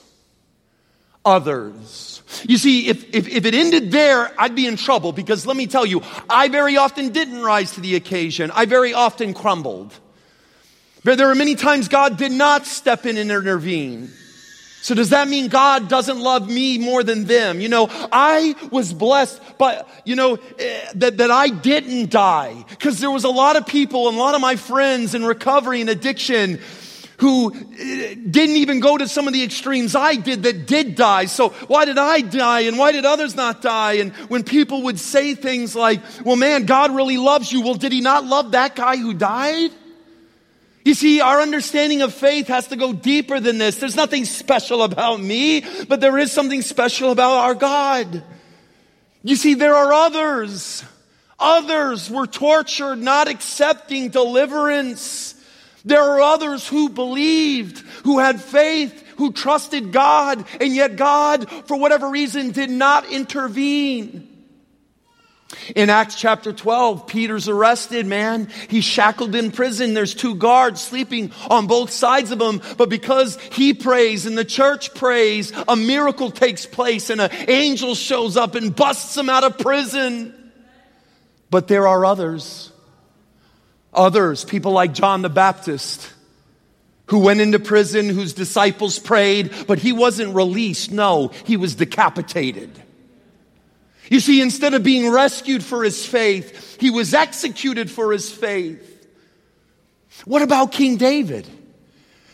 Others. 1.25 2.23
You 2.47 2.59
see, 2.59 2.89
if, 2.89 3.15
if, 3.15 3.29
if, 3.29 3.45
it 3.45 3.55
ended 3.55 3.91
there, 3.91 4.31
I'd 4.41 4.55
be 4.55 4.67
in 4.67 4.77
trouble 4.77 5.13
because 5.13 5.47
let 5.47 5.57
me 5.57 5.67
tell 5.67 5.87
you, 5.87 6.03
I 6.29 6.49
very 6.49 6.77
often 6.77 7.11
didn't 7.11 7.43
rise 7.43 7.73
to 7.73 7.81
the 7.81 7.97
occasion. 7.97 8.51
I 8.55 8.67
very 8.67 8.93
often 8.95 9.35
crumbled. 9.35 9.93
But 11.05 11.19
there 11.19 11.31
are 11.31 11.35
many 11.35 11.55
times 11.55 11.89
God 11.89 12.17
did 12.17 12.33
not 12.33 12.67
step 12.67 13.07
in 13.07 13.17
and 13.17 13.31
intervene. 13.31 14.11
So 14.83 14.95
does 14.95 15.11
that 15.11 15.29
mean 15.29 15.49
God 15.49 15.89
doesn't 15.89 16.21
love 16.21 16.49
me 16.49 16.79
more 16.79 17.03
than 17.03 17.25
them? 17.25 17.61
You 17.61 17.69
know, 17.69 17.89
I 17.91 18.55
was 18.71 18.93
blessed, 18.93 19.41
but 19.59 19.89
you 20.05 20.17
know, 20.17 20.39
eh, 20.59 20.81
that, 20.95 21.19
that 21.19 21.31
I 21.31 21.49
didn't 21.49 22.11
die. 22.11 22.65
Cause 22.79 23.01
there 23.01 23.11
was 23.11 23.25
a 23.25 23.29
lot 23.29 23.57
of 23.57 23.67
people 23.67 24.09
and 24.09 24.17
a 24.17 24.21
lot 24.21 24.35
of 24.35 24.41
my 24.41 24.57
friends 24.57 25.15
in 25.15 25.25
recovery 25.25 25.81
and 25.81 25.91
addiction 25.91 26.61
who 27.19 27.53
eh, 27.53 28.15
didn't 28.15 28.57
even 28.57 28.81
go 28.81 28.97
to 28.97 29.07
some 29.07 29.27
of 29.27 29.33
the 29.33 29.43
extremes 29.43 29.95
I 29.95 30.17
did 30.17 30.45
that 30.45 30.67
did 30.67 30.95
die. 30.95 31.27
So 31.27 31.51
why 31.51 31.85
did 31.85 31.99
I 31.99 32.21
die 32.21 32.61
and 32.61 32.79
why 32.79 32.93
did 32.93 33.05
others 33.05 33.35
not 33.35 33.61
die? 33.61 33.95
And 33.95 34.13
when 34.29 34.45
people 34.45 34.85
would 34.85 34.99
say 34.99 35.35
things 35.35 35.75
like, 35.75 36.01
well, 36.25 36.37
man, 36.37 36.65
God 36.65 36.95
really 36.95 37.19
loves 37.19 37.53
you. 37.53 37.63
Well, 37.63 37.75
did 37.75 37.93
he 37.93 38.01
not 38.01 38.25
love 38.25 38.53
that 38.53 38.77
guy 38.77 38.97
who 38.97 39.15
died? 39.15 39.71
You 40.85 40.95
see, 40.95 41.21
our 41.21 41.41
understanding 41.41 42.03
of 42.03 42.15
faith 42.15 42.47
has 42.49 42.69
to 42.69 42.77
go 42.77 42.93
deeper 42.93 43.41
than 43.41 43.59
this. 43.59 43.77
There's 43.77 43.97
nothing 43.97 44.25
special 44.25 44.83
about 44.83 45.21
me, 45.21 45.65
but 45.87 46.01
there 46.01 46.17
is 46.17 46.33
something 46.33 46.63
special 46.63 47.11
about 47.11 47.33
our 47.33 47.55
God. 47.55 48.23
You 49.23 49.37
see, 49.37 49.55
there 49.55 49.75
are 49.75 49.93
others. 49.93 50.85
Others 51.39 52.11
were 52.11 52.27
tortured, 52.27 52.97
not 52.97 53.29
accepting 53.29 54.09
deliverance. 54.09 55.35
There 55.89 56.03
are 56.03 56.21
others 56.21 56.69
who 56.69 56.91
believed, 56.91 57.79
who 58.05 58.19
had 58.19 58.43
faith, 58.43 59.05
who 59.17 59.33
trusted 59.33 59.91
God, 59.91 60.45
and 60.61 60.75
yet 60.75 60.97
God, 60.97 61.51
for 61.67 61.79
whatever 61.79 62.11
reason, 62.11 62.51
did 62.51 62.69
not 62.69 63.11
intervene. 63.11 64.29
In 65.75 65.89
Acts 65.89 66.15
chapter 66.15 66.53
12, 66.53 67.07
Peter's 67.07 67.49
arrested, 67.49 68.07
man. 68.07 68.51
He's 68.69 68.85
shackled 68.85 69.35
in 69.35 69.51
prison. 69.51 69.95
There's 69.95 70.15
two 70.15 70.35
guards 70.35 70.83
sleeping 70.83 71.33
on 71.49 71.67
both 71.67 71.89
sides 71.89 72.33
of 72.33 72.41
him. 72.41 72.61
But 72.77 72.91
because 72.91 73.41
he 73.53 73.73
prays 73.73 74.27
and 74.27 74.37
the 74.37 74.45
church 74.45 74.95
prays, 74.95 75.55
a 75.67 75.75
miracle 75.75 76.31
takes 76.31 76.67
place 76.67 77.09
and 77.09 77.19
an 77.19 77.31
angel 77.49 77.95
shows 77.95 78.37
up 78.37 78.57
and 78.57 78.77
busts 78.77 79.17
him 79.17 79.31
out 79.31 79.43
of 79.43 79.57
prison. 79.57 80.35
But 81.49 81.67
there 81.67 81.89
are 81.89 82.05
others 82.05 82.73
Others, 83.93 84.45
people 84.45 84.73
like 84.73 84.93
John 84.93 85.23
the 85.23 85.29
Baptist, 85.29 86.13
who 87.07 87.19
went 87.19 87.41
into 87.41 87.59
prison, 87.59 88.09
whose 88.09 88.35
disciples 88.35 88.99
prayed, 88.99 89.53
but 89.67 89.79
he 89.79 89.93
wasn't 89.93 90.35
released. 90.35 90.91
No, 90.91 91.29
he 91.45 91.57
was 91.57 91.75
decapitated. 91.75 92.71
You 94.11 94.21
see, 94.21 94.41
instead 94.41 94.75
of 94.75 94.83
being 94.83 95.11
rescued 95.11 95.63
for 95.63 95.83
his 95.83 96.05
faith, 96.05 96.79
he 96.81 96.91
was 96.91 97.15
executed 97.15 97.91
for 97.91 98.13
his 98.13 98.31
faith. 98.31 99.07
What 100.25 100.43
about 100.43 100.73
King 100.73 100.97
David? 100.97 101.47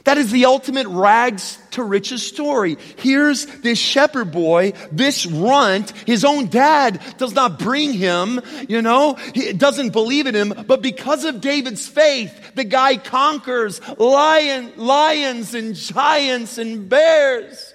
That 0.05 0.19
is 0.19 0.31
the 0.31 0.45
ultimate 0.45 0.87
rags 0.87 1.59
to 1.73 1.83
riches 1.83 2.23
story. 2.23 2.77
Here's 2.99 3.47
this 3.47 3.79
shepherd 3.79 4.33
boy, 4.33 4.75
this 4.93 5.25
runt. 5.25 5.93
His 6.07 6.27
own 6.27 6.49
dad 6.49 7.01
does 7.17 7.35
not 7.35 7.59
bring 7.59 7.95
him, 7.95 8.41
you 8.69 8.83
know, 8.83 9.15
he 9.35 9.55
doesn't 9.55 9.91
believe 9.91 10.27
in 10.27 10.35
him, 10.35 10.65
but 10.67 10.83
because 10.83 11.25
of 11.25 11.41
David's 11.41 11.89
faith, 11.89 12.55
the 12.55 12.65
guy 12.65 12.99
conquers 12.99 13.81
lion, 13.99 14.75
lions 14.77 15.55
and 15.55 15.75
giants 15.75 16.59
and 16.59 16.87
bears. 16.87 17.73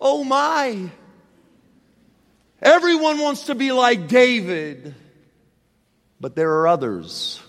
Oh 0.00 0.22
my. 0.22 0.88
Everyone 2.60 3.18
wants 3.18 3.46
to 3.46 3.56
be 3.56 3.72
like 3.72 4.06
David, 4.06 4.94
but 6.20 6.36
there 6.36 6.60
are 6.60 6.68
others, 6.68 7.40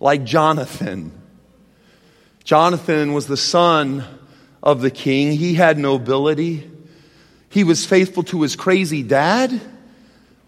like 0.00 0.24
Jonathan 0.24 1.12
Jonathan 2.46 3.12
was 3.12 3.26
the 3.26 3.36
son 3.36 4.04
of 4.62 4.80
the 4.80 4.90
king. 4.90 5.32
He 5.32 5.54
had 5.54 5.78
nobility. 5.78 6.70
He 7.48 7.64
was 7.64 7.84
faithful 7.84 8.22
to 8.22 8.42
his 8.42 8.54
crazy 8.54 9.02
dad 9.02 9.60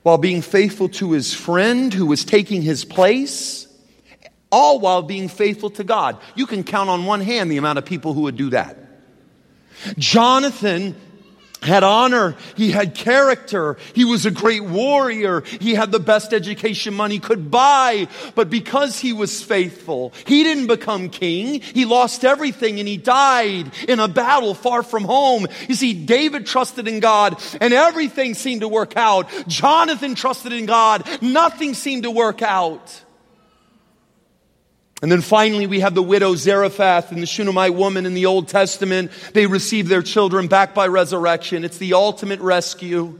while 0.05 0.17
being 0.17 0.41
faithful 0.41 0.89
to 0.91 1.11
his 1.11 1.35
friend 1.35 1.93
who 1.93 2.07
was 2.07 2.25
taking 2.25 2.63
his 2.63 2.85
place, 2.85 3.67
all 4.53 4.79
while 4.79 5.03
being 5.03 5.27
faithful 5.27 5.71
to 5.71 5.83
God. 5.83 6.17
You 6.37 6.47
can 6.47 6.63
count 6.63 6.89
on 6.89 7.05
one 7.05 7.21
hand 7.21 7.51
the 7.51 7.57
amount 7.57 7.79
of 7.79 7.85
people 7.85 8.15
who 8.15 8.21
would 8.23 8.37
do 8.37 8.51
that. 8.51 8.79
Jonathan 9.99 10.95
had 11.63 11.83
honor. 11.83 12.37
He 12.57 12.71
had 12.71 12.95
character. 12.95 13.77
He 13.95 14.05
was 14.05 14.27
a 14.27 14.31
great 14.31 14.65
warrior. 14.65 15.43
He 15.43 15.75
had 15.75 15.91
the 15.91 15.99
best 15.99 16.33
education 16.33 16.95
money 16.95 17.19
could 17.19 17.51
buy. 17.51 18.09
But 18.35 18.51
because 18.51 18.99
he 18.99 19.13
was 19.13 19.43
faithful, 19.43 20.13
he 20.27 20.43
didn't 20.43 20.69
become 20.69 21.09
king. 21.09 21.61
He 21.61 21.85
lost 21.85 22.25
everything 22.25 22.79
and 22.79 22.89
he 22.89 22.97
died 22.97 23.73
in 23.89 24.01
a 24.01 24.09
battle 24.09 24.55
far 24.55 24.83
from 24.83 25.05
home. 25.05 25.47
You 25.69 25.75
see, 25.75 25.93
David 25.93 26.47
trusted 26.47 26.87
in 26.87 27.01
God 27.01 27.41
and 27.61 27.73
everything 27.73 28.35
seemed 28.35 28.61
to 28.61 28.69
work 28.69 28.97
out. 28.97 29.29
Jonathan 29.49 30.15
trusted 30.15 30.53
in 30.53 30.67
God. 30.67 31.07
Nothing 31.23 31.75
seemed 31.75 32.05
to 32.05 32.11
work 32.11 32.43
out. 32.43 33.05
And 35.01 35.13
then 35.13 35.21
finally, 35.21 35.67
we 35.67 35.81
have 35.81 35.95
the 35.95 36.03
widow 36.03 36.35
Zarephath 36.35 37.13
and 37.13 37.23
the 37.23 37.27
Shunammite 37.27 37.75
woman 37.75 38.05
in 38.05 38.15
the 38.15 38.27
Old 38.27 38.49
Testament. 38.49 39.13
They 39.33 39.47
receive 39.47 39.89
their 39.89 40.03
children 40.03 40.49
back 40.49 40.75
by 40.75 40.89
resurrection. 40.89 41.65
It's 41.65 41.79
the 41.79 41.95
ultimate 41.95 42.41
rescue. 42.41 43.19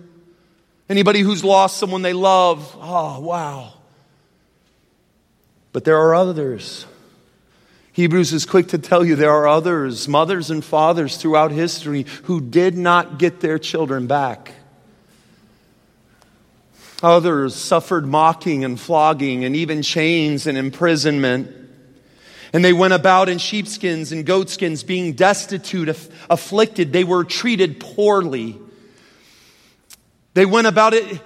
Anybody 0.89 1.21
who's 1.21 1.45
lost 1.45 1.77
someone 1.77 2.03
they 2.03 2.15
love, 2.15 2.77
oh, 2.81 3.21
wow. 3.21 3.75
But 5.73 5.85
there 5.85 5.99
are 5.99 6.15
others. 6.15 6.87
Hebrews 7.93 8.33
is 8.33 8.47
quick 8.47 8.69
to 8.69 8.79
tell 8.79 9.05
you 9.05 9.15
there 9.15 9.33
are 9.33 9.47
others, 9.47 10.09
mothers 10.09 10.51
and 10.51 10.65
fathers 10.65 11.17
throughout 11.17 11.53
history, 11.53 12.07
who 12.25 12.41
did 12.41 12.77
not 12.77 13.19
get 13.19 13.41
their 13.41 13.59
children 13.59 14.07
back. 14.07 14.53
Others 17.03 17.55
suffered 17.55 18.07
mocking 18.07 18.65
and 18.65 18.79
flogging 18.79 19.45
and 19.45 19.55
even 19.55 19.83
chains 19.83 20.47
and 20.47 20.59
imprisonment. 20.59 21.58
And 22.53 22.65
they 22.65 22.73
went 22.73 22.95
about 22.95 23.29
in 23.29 23.39
sheepskins 23.39 24.13
and 24.13 24.25
goatskins, 24.25 24.83
being 24.83 25.13
destitute, 25.13 25.89
aff- 25.89 26.09
afflicted. 26.31 26.93
They 26.93 27.05
were 27.05 27.25
treated 27.25 27.81
poorly. 27.81 28.59
They 30.35 30.47
went 30.47 30.67
about 30.67 30.95
it. 30.95 31.21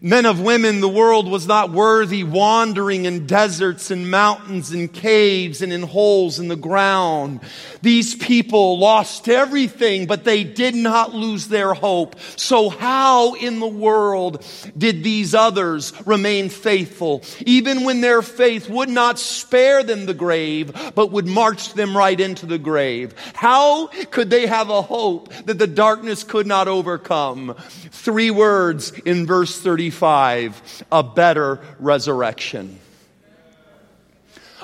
Men 0.00 0.26
of 0.26 0.40
women, 0.40 0.80
the 0.80 0.88
world 0.88 1.28
was 1.28 1.48
not 1.48 1.72
worthy, 1.72 2.22
wandering 2.22 3.04
in 3.04 3.26
deserts 3.26 3.90
and 3.90 4.10
mountains 4.10 4.70
and 4.70 4.92
caves 4.92 5.60
and 5.60 5.72
in 5.72 5.82
holes 5.82 6.38
in 6.38 6.46
the 6.46 6.56
ground. 6.56 7.40
These 7.82 8.14
people 8.14 8.78
lost 8.78 9.28
everything, 9.28 10.06
but 10.06 10.22
they 10.22 10.44
did 10.44 10.76
not 10.76 11.14
lose 11.14 11.48
their 11.48 11.74
hope. 11.74 12.14
So 12.36 12.68
how 12.68 13.34
in 13.34 13.58
the 13.58 13.66
world 13.66 14.44
did 14.76 15.02
these 15.02 15.34
others 15.34 15.92
remain 16.06 16.48
faithful? 16.48 17.22
Even 17.44 17.82
when 17.82 18.00
their 18.00 18.22
faith 18.22 18.68
would 18.68 18.88
not 18.88 19.18
spare 19.18 19.82
them 19.82 20.06
the 20.06 20.14
grave, 20.14 20.72
but 20.94 21.10
would 21.10 21.26
march 21.26 21.74
them 21.74 21.96
right 21.96 22.20
into 22.20 22.46
the 22.46 22.58
grave. 22.58 23.14
How 23.34 23.88
could 24.10 24.30
they 24.30 24.46
have 24.46 24.70
a 24.70 24.82
hope 24.82 25.32
that 25.46 25.58
the 25.58 25.66
darkness 25.66 26.22
could 26.22 26.46
not 26.46 26.68
overcome? 26.68 27.56
Three 27.90 28.30
words 28.30 28.90
in 28.90 29.26
verse 29.26 29.60
35 29.90 30.84
a 30.92 31.02
better 31.02 31.60
resurrection 31.78 32.78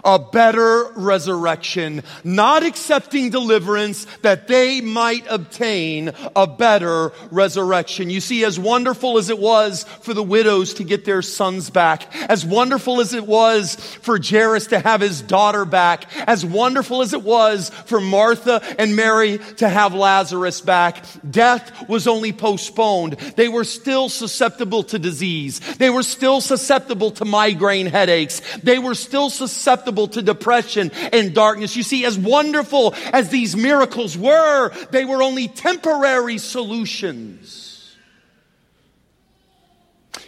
a 0.04 0.18
better 0.18 0.90
resurrection, 0.96 2.02
not 2.22 2.62
accepting 2.62 3.30
deliverance 3.30 4.06
that 4.22 4.46
they 4.48 4.80
might 4.80 5.24
obtain 5.30 6.12
a 6.36 6.46
better 6.46 7.12
resurrection. 7.30 8.10
You 8.10 8.20
see, 8.20 8.44
as 8.44 8.58
wonderful 8.58 9.16
as 9.16 9.30
it 9.30 9.38
was 9.38 9.84
for 10.02 10.12
the 10.12 10.22
widows 10.22 10.74
to 10.74 10.84
get 10.84 11.04
their 11.04 11.22
sons 11.22 11.70
back, 11.70 12.14
as 12.28 12.44
wonderful 12.44 13.00
as 13.00 13.14
it 13.14 13.26
was 13.26 13.76
for 14.02 14.18
Jairus 14.22 14.66
to 14.68 14.78
have 14.78 15.00
his 15.00 15.22
daughter 15.22 15.64
back, 15.64 16.04
as 16.28 16.44
wonderful 16.44 17.00
as 17.00 17.14
it 17.14 17.22
was 17.22 17.70
for 17.86 18.00
Martha 18.00 18.62
and 18.78 18.94
Mary 18.94 19.38
to 19.56 19.68
have 19.68 19.94
Lazarus 19.94 20.60
back, 20.60 21.04
death 21.28 21.88
was 21.88 22.06
only 22.06 22.32
postponed. 22.32 23.14
They 23.36 23.48
were 23.48 23.64
still 23.64 24.08
susceptible 24.08 24.82
to 24.84 24.98
disease. 24.98 25.60
They 25.76 25.90
were 25.90 26.02
still 26.02 26.40
susceptible 26.40 27.10
to 27.12 27.24
migraine 27.24 27.86
headaches. 27.86 28.42
They 28.62 28.78
were 28.78 28.94
still 28.94 29.30
susceptible 29.30 29.93
to 30.08 30.22
depression 30.22 30.90
and 31.12 31.34
darkness. 31.34 31.76
You 31.76 31.82
see, 31.82 32.04
as 32.04 32.18
wonderful 32.18 32.94
as 33.12 33.30
these 33.30 33.56
miracles 33.56 34.16
were, 34.16 34.70
they 34.90 35.04
were 35.04 35.22
only 35.22 35.48
temporary 35.48 36.38
solutions. 36.38 37.96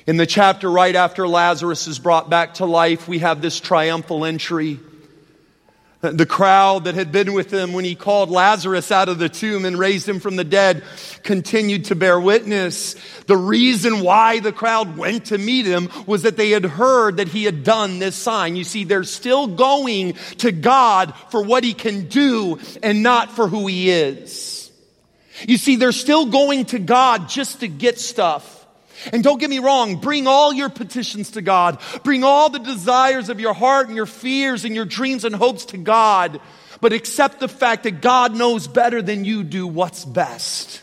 In 0.07 0.17
the 0.17 0.27
chapter 0.27 0.71
right 0.71 0.95
after 0.95 1.27
Lazarus 1.27 1.89
is 1.89 1.99
brought 1.99 2.31
back 2.31 2.55
to 2.55 2.65
life, 2.65 3.09
we 3.09 3.19
have 3.19 3.43
this 3.43 3.59
triumphal 3.59 4.25
entry. 4.25 4.79
The 6.03 6.27
crowd 6.27 6.85
that 6.85 6.95
had 6.95 7.11
been 7.11 7.33
with 7.33 7.51
him 7.51 7.73
when 7.73 7.85
he 7.85 7.95
called 7.95 8.31
Lazarus 8.31 8.93
out 8.93 9.09
of 9.09 9.19
the 9.19 9.31
tomb 9.31 9.65
and 9.65 9.79
raised 9.79 10.07
him 10.07 10.21
from 10.21 10.37
the 10.37 10.45
dead 10.45 10.85
continued 11.23 11.87
to 11.87 11.95
bear 11.95 12.21
witness. 12.21 12.97
The 13.27 13.37
reason 13.37 14.01
why 14.01 14.41
the 14.41 14.53
crowd 14.53 14.99
went 14.99 15.27
to 15.27 15.39
meet 15.39 15.65
him 15.65 15.89
was 16.07 16.23
that 16.23 16.37
they 16.37 16.51
had 16.51 16.65
heard 16.65 17.17
that 17.17 17.29
he 17.29 17.45
had 17.45 17.65
done 17.65 17.99
this 17.99 18.15
sign. 18.15 18.57
You 18.57 18.65
see, 18.65 18.85
they're 18.85 19.05
still 19.05 19.47
going 19.47 20.13
to 20.39 20.53
God 20.53 21.15
for 21.31 21.43
what 21.43 21.65
he 21.65 21.73
can 21.73 22.09
do 22.09 22.61
and 22.83 23.03
not 23.03 23.33
for 23.33 23.49
who 23.49 23.67
he 23.67 23.91
is. 23.91 24.71
You 25.49 25.57
see, 25.57 25.77
they're 25.77 25.93
still 25.93 26.27
going 26.27 26.67
to 26.67 26.79
God 26.79 27.29
just 27.29 27.61
to 27.61 27.69
get 27.69 27.99
stuff. 27.99 28.56
And 29.13 29.23
don't 29.23 29.39
get 29.39 29.51
me 29.51 29.59
wrong, 29.59 29.97
bring 29.97 30.27
all 30.27 30.53
your 30.53 30.69
petitions 30.69 31.33
to 31.33 31.43
God. 31.43 31.81
Bring 32.03 32.25
all 32.25 32.49
the 32.49 32.59
desires 32.59 33.29
of 33.29 33.41
your 33.41 33.55
heart 33.55 33.89
and 33.89 33.97
your 33.97 34.07
fears 34.07 34.65
and 34.65 34.75
your 34.75 34.85
dreams 34.85 35.25
and 35.25 35.35
hopes 35.35 35.67
to 35.67 35.77
God. 35.77 36.41
But 36.81 36.93
accept 36.93 37.41
the 37.41 37.49
fact 37.49 37.85
that 37.85 38.01
God 38.01 38.35
knows 38.37 38.67
better 38.67 39.03
than 39.03 39.25
you 39.25 39.43
do 39.43 39.67
what's 39.67 40.05
best. 40.05 40.83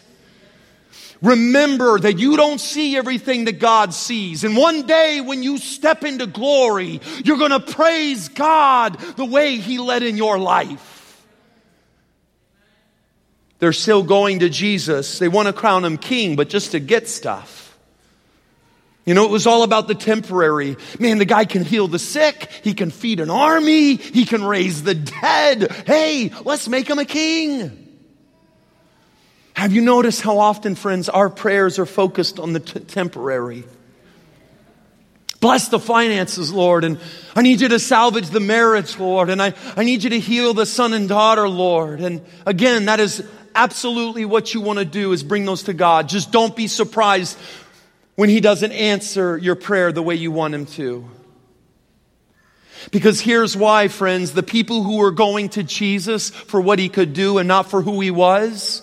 Remember 1.21 1.97
that 1.99 2.19
you 2.19 2.35
don't 2.35 2.59
see 2.59 2.97
everything 2.97 3.45
that 3.45 3.59
God 3.59 3.93
sees. 3.93 4.43
And 4.43 4.57
one 4.57 4.85
day 4.85 5.21
when 5.21 5.41
you 5.41 5.57
step 5.57 6.03
into 6.03 6.27
glory, 6.27 6.99
you're 7.23 7.37
going 7.37 7.51
to 7.51 7.61
praise 7.61 8.27
God 8.27 8.99
the 9.15 9.23
way 9.23 9.55
He 9.55 9.77
led 9.77 10.03
in 10.03 10.17
your 10.17 10.37
life. 10.37 11.25
They're 13.59 13.71
still 13.71 14.03
going 14.03 14.39
to 14.39 14.49
Jesus. 14.49 15.19
They 15.19 15.29
want 15.29 15.47
to 15.47 15.53
crown 15.53 15.85
Him 15.85 15.97
king, 15.97 16.35
but 16.35 16.49
just 16.49 16.71
to 16.71 16.81
get 16.81 17.07
stuff. 17.07 17.62
You 19.05 19.13
know, 19.13 19.25
it 19.25 19.31
was 19.31 19.47
all 19.47 19.63
about 19.63 19.87
the 19.87 19.95
temporary. 19.95 20.77
Man, 20.97 21.17
the 21.17 21.25
guy 21.25 21.43
can 21.43 21.65
heal 21.65 21.87
the 21.87 21.99
sick. 21.99 22.49
He 22.63 22.73
can 22.73 22.89
feed 22.89 23.19
an 23.19 23.29
army. 23.29 23.95
He 23.95 24.25
can 24.25 24.43
raise 24.43 24.83
the 24.83 24.95
dead. 24.95 25.71
Hey, 25.85 26.31
let's 26.45 26.69
make 26.69 26.89
him 26.89 26.99
a 26.99 27.05
king. 27.05 27.79
Have 29.53 29.73
you 29.73 29.81
noticed 29.81 30.21
how 30.21 30.39
often, 30.39 30.75
friends, 30.75 31.09
our 31.09 31.29
prayers 31.29 31.79
are 31.79 31.85
focused 31.85 32.39
on 32.39 32.53
the 32.53 32.59
t- 32.59 32.79
temporary? 32.79 33.65
Bless 35.41 35.67
the 35.67 35.79
finances, 35.79 36.53
Lord, 36.53 36.85
and 36.85 36.97
I 37.35 37.41
need 37.41 37.59
you 37.59 37.67
to 37.67 37.79
salvage 37.79 38.29
the 38.29 38.39
marriage, 38.39 38.97
Lord, 38.97 39.29
and 39.29 39.41
I, 39.41 39.53
I 39.75 39.83
need 39.83 40.03
you 40.03 40.11
to 40.11 40.19
heal 40.19 40.53
the 40.53 40.65
son 40.65 40.93
and 40.93 41.09
daughter, 41.09 41.49
Lord. 41.49 41.99
And 41.99 42.25
again, 42.45 42.85
that 42.85 43.01
is 43.01 43.21
absolutely 43.53 44.23
what 44.23 44.53
you 44.53 44.61
want 44.61 44.79
to 44.79 44.85
do 44.85 45.11
is 45.11 45.21
bring 45.21 45.43
those 45.43 45.63
to 45.63 45.73
God. 45.73 46.07
Just 46.07 46.31
don't 46.31 46.55
be 46.55 46.67
surprised 46.67 47.37
when 48.15 48.29
he 48.29 48.39
doesn't 48.39 48.71
answer 48.71 49.37
your 49.37 49.55
prayer 49.55 49.91
the 49.91 50.03
way 50.03 50.15
you 50.15 50.31
want 50.31 50.53
him 50.53 50.65
to. 50.65 51.09
Because 52.91 53.21
here's 53.21 53.55
why, 53.55 53.87
friends, 53.87 54.33
the 54.33 54.43
people 54.43 54.83
who 54.83 54.97
were 54.97 55.11
going 55.11 55.49
to 55.49 55.63
Jesus 55.63 56.29
for 56.29 56.59
what 56.59 56.79
he 56.79 56.89
could 56.89 57.13
do 57.13 57.37
and 57.37 57.47
not 57.47 57.69
for 57.69 57.81
who 57.81 58.01
he 58.01 58.11
was, 58.11 58.81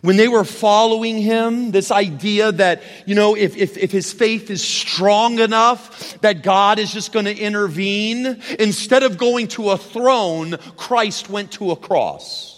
when 0.00 0.16
they 0.16 0.28
were 0.28 0.44
following 0.44 1.18
him, 1.18 1.70
this 1.70 1.90
idea 1.90 2.52
that, 2.52 2.82
you 3.06 3.14
know, 3.14 3.34
if, 3.34 3.56
if, 3.56 3.78
if 3.78 3.90
his 3.90 4.12
faith 4.12 4.50
is 4.50 4.62
strong 4.62 5.38
enough 5.38 6.20
that 6.20 6.42
God 6.42 6.78
is 6.78 6.92
just 6.92 7.12
going 7.12 7.24
to 7.24 7.34
intervene, 7.34 8.40
instead 8.58 9.02
of 9.02 9.16
going 9.16 9.48
to 9.48 9.70
a 9.70 9.78
throne, 9.78 10.56
Christ 10.76 11.30
went 11.30 11.52
to 11.52 11.70
a 11.70 11.76
cross. 11.76 12.53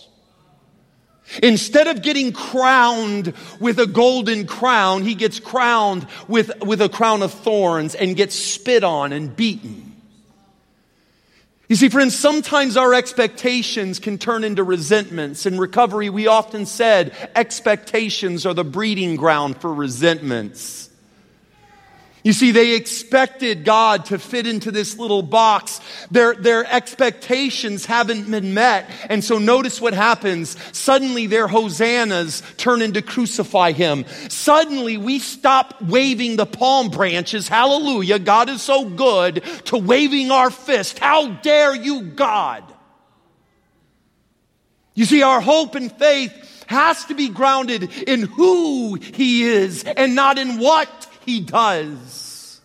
Instead 1.42 1.87
of 1.87 2.03
getting 2.03 2.33
crowned 2.33 3.33
with 3.61 3.79
a 3.79 3.87
golden 3.87 4.46
crown, 4.46 5.03
he 5.03 5.14
gets 5.14 5.40
crowned 5.40 6.07
with, 6.29 6.51
with 6.62 6.81
a 6.81 6.88
crown 6.88 7.22
of 7.22 7.33
thorns 7.33 7.94
and 7.94 8.16
gets 8.16 8.35
spit 8.35 8.85
on 8.85 9.12
and 9.12 9.35
beaten. 9.35 9.87
You 11.68 11.75
see, 11.75 11.88
friends, 11.88 12.16
sometimes 12.16 12.77
our 12.77 12.94
expectations 12.94 13.99
can 13.99 14.18
turn 14.18 14.44
into 14.44 14.62
resentments. 14.62 15.46
In 15.46 15.59
recovery, 15.59 16.11
we 16.11 16.29
often 16.29 16.64
said 16.64 17.12
expectations 17.35 18.46
are 18.46 18.55
the 18.55 18.62
breeding 18.62 19.16
ground 19.16 19.61
for 19.61 19.75
resentments. 19.75 20.90
You 22.26 22.32
see, 22.32 22.50
they 22.50 22.74
expected 22.74 23.64
God 23.64 24.06
to 24.06 24.18
fit 24.18 24.48
into 24.48 24.72
this 24.72 24.98
little 24.98 25.22
box. 25.22 25.80
Their, 26.10 26.34
their 26.34 26.66
expectations 26.66 27.86
haven't 27.86 28.28
been 28.28 28.52
met. 28.52 28.90
And 29.08 29.22
so 29.22 29.38
notice 29.38 29.80
what 29.80 29.94
happens. 29.94 30.56
Suddenly 30.76 31.28
their 31.28 31.46
hosannas 31.46 32.42
turn 32.56 32.82
into 32.82 33.00
crucify 33.00 33.70
him. 33.70 34.04
Suddenly 34.28 34.96
we 34.96 35.20
stop 35.20 35.80
waving 35.80 36.34
the 36.34 36.46
palm 36.46 36.88
branches. 36.88 37.46
Hallelujah. 37.46 38.18
God 38.18 38.48
is 38.48 38.60
so 38.60 38.86
good 38.86 39.44
to 39.66 39.78
waving 39.78 40.32
our 40.32 40.50
fist. 40.50 40.98
How 40.98 41.28
dare 41.28 41.76
you, 41.76 42.02
God? 42.02 42.64
You 44.94 45.04
see, 45.04 45.22
our 45.22 45.40
hope 45.40 45.76
and 45.76 45.92
faith 45.92 46.64
has 46.66 47.04
to 47.04 47.14
be 47.14 47.28
grounded 47.28 47.84
in 48.08 48.22
who 48.22 48.96
he 48.96 49.44
is 49.44 49.84
and 49.84 50.16
not 50.16 50.38
in 50.38 50.58
what 50.58 51.05
he 51.26 51.40
does. 51.40 52.60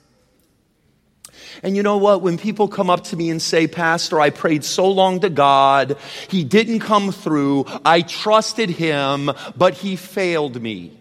And 1.63 1.76
you 1.76 1.84
know 1.84 1.97
what? 1.97 2.21
When 2.21 2.38
people 2.38 2.67
come 2.67 2.89
up 2.89 3.04
to 3.06 3.17
me 3.17 3.30
and 3.30 3.41
say, 3.41 3.67
Pastor, 3.67 4.21
I 4.21 4.30
prayed 4.30 4.63
so 4.63 4.89
long 4.89 5.19
to 5.19 5.30
God, 5.30 5.97
He 6.30 6.43
didn't 6.43 6.80
come 6.80 7.12
through, 7.12 7.65
I 7.84 8.02
trusted 8.02 8.69
Him, 8.69 9.32
but 9.58 9.74
He 9.74 9.95
failed 9.95 10.62
me. 10.62 10.97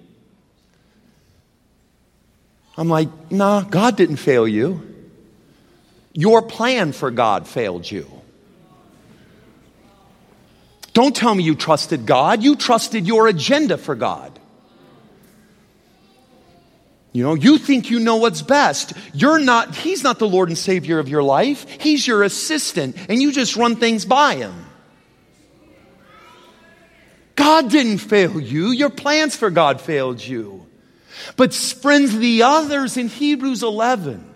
I'm 2.77 2.89
like, 2.89 3.09
nah, 3.31 3.63
God 3.63 3.97
didn't 3.97 4.17
fail 4.17 4.49
you. 4.49 4.87
Your 6.15 6.43
plan 6.43 6.93
for 6.93 7.11
God 7.11 7.47
failed 7.47 7.89
you. 7.91 8.11
Don't 10.95 11.15
tell 11.15 11.35
me 11.35 11.45
you 11.45 11.55
trusted 11.55 12.07
God. 12.07 12.43
You 12.43 12.57
trusted 12.57 13.07
your 13.07 13.29
agenda 13.29 13.79
for 13.79 13.95
God. 13.95 14.40
You 17.13 17.25
know, 17.25 17.35
you 17.35 17.59
think 17.59 17.91
you 17.91 17.99
know 17.99 18.17
what's 18.17 18.43
best. 18.43 18.93
You're 19.13 19.41
not, 19.41 19.75
He's 19.75 20.05
not 20.05 20.19
the 20.19 20.29
Lord 20.29 20.49
and 20.49 20.57
Savior 20.57 20.99
of 20.99 21.09
your 21.09 21.23
life. 21.23 21.69
He's 21.81 22.07
your 22.07 22.23
assistant, 22.23 22.97
and 23.09 23.21
you 23.21 23.33
just 23.33 23.57
run 23.57 23.77
things 23.77 24.05
by 24.05 24.37
Him. 24.37 24.55
God 27.35 27.71
didn't 27.71 27.99
fail 27.99 28.39
you. 28.39 28.71
Your 28.71 28.91
plans 28.91 29.35
for 29.35 29.51
God 29.51 29.81
failed 29.81 30.23
you. 30.23 30.67
But 31.37 31.53
friends, 31.55 32.17
the 32.17 32.43
others 32.43 32.97
in 32.97 33.09
Hebrews 33.09 33.63
11 33.63 34.27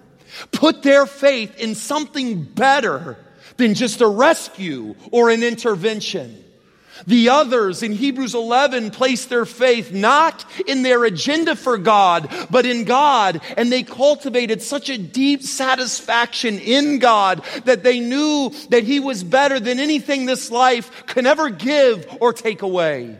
put 0.52 0.82
their 0.82 1.06
faith 1.06 1.56
in 1.58 1.74
something 1.74 2.42
better 2.42 3.16
than 3.56 3.74
just 3.74 4.00
a 4.00 4.08
rescue 4.08 4.96
or 5.12 5.30
an 5.30 5.42
intervention. 5.42 6.43
The 7.07 7.28
others 7.28 7.83
in 7.83 7.92
Hebrews 7.92 8.35
11 8.35 8.90
placed 8.90 9.28
their 9.28 9.44
faith 9.44 9.92
not 9.92 10.44
in 10.66 10.83
their 10.83 11.04
agenda 11.04 11.57
for 11.57 11.76
God, 11.76 12.33
but 12.50 12.66
in 12.66 12.85
God. 12.85 13.40
And 13.57 13.70
they 13.70 13.83
cultivated 13.83 14.62
such 14.62 14.88
a 14.88 14.98
deep 14.98 15.42
satisfaction 15.42 16.59
in 16.59 16.98
God 17.00 17.44
that 17.64 17.83
they 17.83 18.00
knew 18.00 18.52
that 18.70 18.85
He 18.85 19.00
was 19.00 19.24
better 19.24 19.59
than 19.59 19.80
anything 19.80 20.26
this 20.26 20.50
life 20.50 21.07
can 21.07 21.26
ever 21.26 21.50
give 21.50 22.07
or 22.20 22.33
take 22.33 22.62
away. 22.62 23.18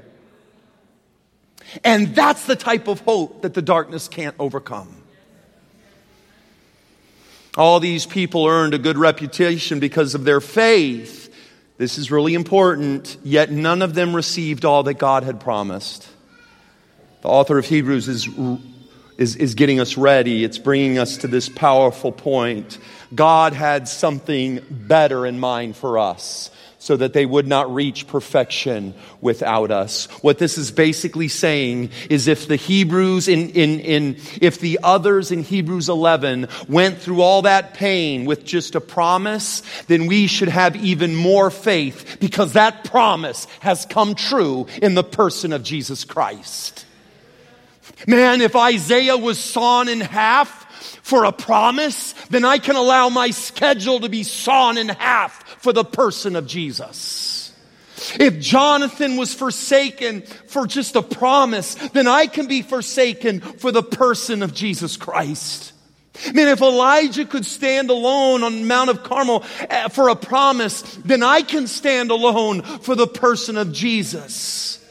And 1.83 2.15
that's 2.15 2.47
the 2.47 2.57
type 2.57 2.87
of 2.87 3.01
hope 3.01 3.43
that 3.43 3.55
the 3.55 3.63
darkness 3.63 4.07
can't 4.07 4.37
overcome. 4.39 5.03
All 7.57 7.79
these 7.79 8.05
people 8.05 8.47
earned 8.47 8.75
a 8.75 8.79
good 8.79 8.99
reputation 8.99 9.79
because 9.79 10.15
of 10.15 10.25
their 10.25 10.41
faith. 10.41 11.24
This 11.77 11.99
is 11.99 12.11
really 12.11 12.35
important, 12.35 13.17
yet 13.25 13.51
none 13.51 13.83
of 13.83 13.95
them 13.95 14.15
received 14.15 14.65
all 14.65 14.85
that 14.85 14.95
God 14.95 15.25
had 15.25 15.41
promised. 15.41 16.09
The 17.23 17.29
author 17.29 17.59
of 17.59 17.67
Hebrews 17.67 18.07
is, 18.07 18.29
is, 19.19 19.35
is 19.37 19.55
getting 19.55 19.81
us 19.81 19.97
ready. 19.97 20.45
It's 20.45 20.59
bringing 20.59 20.99
us 20.99 21.17
to 21.19 21.27
this 21.27 21.49
powerful 21.49 22.13
point. 22.13 22.79
God 23.13 23.55
had 23.55 23.89
something 23.89 24.61
better 24.71 25.27
in 25.27 25.41
mind 25.41 25.77
for 25.77 25.99
us 25.99 26.51
so 26.85 26.99
that 26.99 27.15
they 27.15 27.25
would 27.25 27.47
not 27.47 27.73
reach 27.73 28.07
perfection 28.07 28.93
without 29.23 29.71
us. 29.71 30.05
What 30.21 30.37
this 30.37 30.59
is 30.59 30.71
basically 30.71 31.29
saying 31.29 31.89
is 32.11 32.29
if 32.29 32.47
the 32.47 32.57
Hebrews 32.57 33.27
in, 33.27 33.49
in, 33.53 33.81
in, 33.81 34.17
if 34.43 34.61
the 34.61 34.81
others 34.83 35.33
in 35.33 35.45
Hebrews 35.45 35.89
11 35.89 36.47
went 36.69 36.99
through 36.99 37.23
all 37.23 37.41
that 37.41 37.73
pain 37.73 38.27
with 38.27 38.45
just 38.45 38.75
a 38.75 38.83
promise, 38.83 39.63
then 39.87 40.09
we 40.09 40.27
should 40.27 40.51
have 40.51 40.77
even 40.77 41.15
more 41.15 41.51
faith 41.51 42.19
because 42.21 42.53
that 42.53 42.85
promise 42.85 43.47
has 43.61 43.87
come 43.87 44.15
true 44.15 44.67
in 44.83 44.95
the 44.95 45.03
person 45.03 45.55
of 45.55 45.63
Jesus 45.63 46.05
Christ. 46.05 46.85
Man, 48.07 48.43
if 48.43 48.55
Isaiah 48.55 49.17
was 49.17 49.39
sawn 49.39 49.89
in 49.89 50.03
half, 50.03 50.65
for 51.03 51.25
a 51.25 51.33
promise, 51.33 52.15
then 52.31 52.47
I 52.47 52.59
can 52.59 52.77
allow 52.77 53.11
my 53.11 53.31
schedule 53.31 54.01
to 54.01 54.09
be 54.09 54.23
sawn 54.23 54.79
in 54.79 54.89
half 54.89 55.44
for 55.65 55.73
the 55.73 55.83
person 55.83 56.37
of 56.37 56.47
Jesus. 56.47 57.51
If 58.21 58.39
Jonathan 58.39 59.17
was 59.17 59.33
forsaken 59.33 60.21
for 60.23 60.67
just 60.67 60.95
a 60.95 61.01
promise, 61.01 61.75
then 61.95 62.07
I 62.07 62.27
can 62.27 62.47
be 62.47 62.61
forsaken 62.61 63.41
for 63.41 63.73
the 63.73 63.83
person 63.83 64.43
of 64.43 64.53
Jesus 64.53 64.99
Christ. 64.99 65.73
I 66.27 66.33
mean, 66.33 66.49
if 66.49 66.61
Elijah 66.61 67.25
could 67.25 67.47
stand 67.47 67.89
alone 67.89 68.43
on 68.43 68.69
Mount 68.69 68.91
of 68.91 69.03
Carmel 69.05 69.43
eh, 69.59 69.89
for 69.89 70.11
a 70.11 70.17
promise, 70.17 70.83
then 70.97 71.23
I 71.23 71.41
can 71.41 71.67
stand 71.67 72.11
alone 72.11 72.61
for 72.61 72.95
the 72.95 73.07
person 73.07 73.57
of 73.57 73.73
Jesus. 73.73 74.84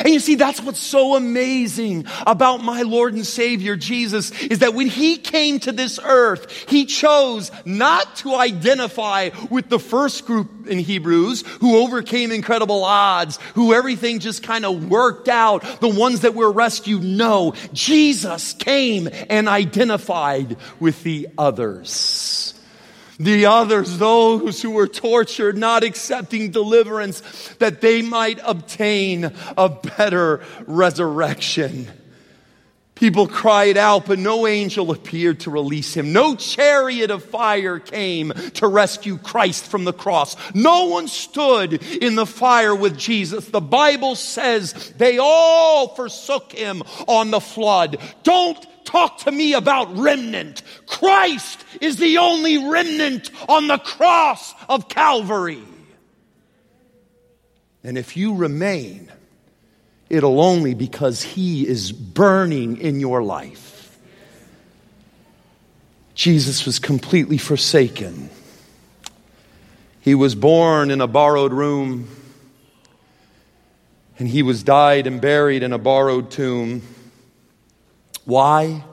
And 0.00 0.08
you 0.08 0.20
see, 0.20 0.34
that's 0.34 0.60
what's 0.60 0.80
so 0.80 1.14
amazing 1.14 2.06
about 2.26 2.62
my 2.62 2.82
Lord 2.82 3.14
and 3.14 3.26
Savior 3.26 3.76
Jesus 3.76 4.30
is 4.42 4.58
that 4.60 4.74
when 4.74 4.88
He 4.88 5.16
came 5.16 5.60
to 5.60 5.72
this 5.72 5.98
earth, 6.02 6.50
He 6.68 6.86
chose 6.86 7.50
not 7.64 8.16
to 8.16 8.34
identify 8.34 9.30
with 9.50 9.68
the 9.68 9.78
first 9.78 10.26
group 10.26 10.66
in 10.66 10.78
Hebrews 10.78 11.44
who 11.60 11.78
overcame 11.78 12.32
incredible 12.32 12.84
odds, 12.84 13.38
who 13.54 13.72
everything 13.72 14.18
just 14.18 14.42
kind 14.42 14.64
of 14.64 14.88
worked 14.88 15.28
out, 15.28 15.62
the 15.80 15.88
ones 15.88 16.20
that 16.20 16.34
were 16.34 16.50
rescued. 16.50 17.02
No, 17.02 17.54
Jesus 17.72 18.52
came 18.54 19.08
and 19.30 19.48
identified 19.48 20.56
with 20.80 21.02
the 21.04 21.28
others. 21.38 22.45
The 23.18 23.46
others, 23.46 23.98
those 23.98 24.60
who 24.60 24.70
were 24.70 24.88
tortured, 24.88 25.56
not 25.56 25.84
accepting 25.84 26.50
deliverance, 26.50 27.20
that 27.58 27.80
they 27.80 28.02
might 28.02 28.40
obtain 28.44 29.32
a 29.56 29.68
better 29.68 30.42
resurrection. 30.66 31.88
People 32.96 33.28
cried 33.28 33.76
out, 33.76 34.06
but 34.06 34.18
no 34.18 34.46
angel 34.46 34.90
appeared 34.90 35.40
to 35.40 35.50
release 35.50 35.94
him. 35.94 36.14
No 36.14 36.34
chariot 36.34 37.10
of 37.10 37.22
fire 37.22 37.78
came 37.78 38.32
to 38.54 38.66
rescue 38.66 39.18
Christ 39.18 39.66
from 39.66 39.84
the 39.84 39.92
cross. 39.92 40.34
No 40.54 40.86
one 40.86 41.06
stood 41.06 41.82
in 41.82 42.14
the 42.14 42.24
fire 42.24 42.74
with 42.74 42.96
Jesus. 42.96 43.48
The 43.48 43.60
Bible 43.60 44.14
says 44.14 44.94
they 44.96 45.18
all 45.18 45.88
forsook 45.88 46.52
him 46.52 46.82
on 47.06 47.30
the 47.30 47.40
flood. 47.40 47.98
Don't 48.22 48.66
talk 48.96 49.18
to 49.18 49.30
me 49.30 49.52
about 49.52 49.94
remnant. 49.98 50.62
Christ 50.86 51.62
is 51.82 51.98
the 51.98 52.16
only 52.16 52.56
remnant 52.56 53.30
on 53.46 53.66
the 53.68 53.76
cross 53.76 54.54
of 54.70 54.88
Calvary. 54.88 55.62
And 57.84 57.98
if 57.98 58.16
you 58.16 58.34
remain, 58.34 59.12
it'll 60.08 60.40
only 60.40 60.72
because 60.72 61.22
He 61.22 61.68
is 61.68 61.92
burning 61.92 62.78
in 62.78 62.98
your 62.98 63.22
life. 63.22 63.98
Jesus 66.14 66.64
was 66.64 66.78
completely 66.78 67.36
forsaken. 67.36 68.30
He 70.00 70.14
was 70.14 70.34
born 70.34 70.90
in 70.90 71.02
a 71.02 71.06
borrowed 71.06 71.52
room, 71.52 72.08
and 74.18 74.26
he 74.26 74.42
was 74.42 74.62
died 74.62 75.06
and 75.06 75.20
buried 75.20 75.62
in 75.62 75.74
a 75.74 75.78
borrowed 75.78 76.30
tomb. 76.30 76.80
Why? 78.26 78.84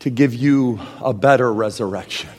To 0.00 0.10
give 0.10 0.34
you 0.34 0.80
a 1.00 1.14
better 1.14 1.50
resurrection. 1.50 2.30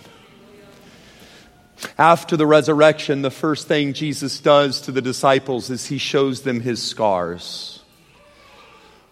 After 1.98 2.36
the 2.36 2.46
resurrection, 2.46 3.22
the 3.22 3.32
first 3.32 3.68
thing 3.68 3.94
Jesus 3.94 4.39
does 4.39 4.82
to 4.82 4.91
the 4.91 5.02
disciples 5.02 5.70
is 5.70 5.86
he 5.86 5.98
shows 5.98 6.41
them 6.41 6.60
his 6.60 6.84
scars. 6.84 7.82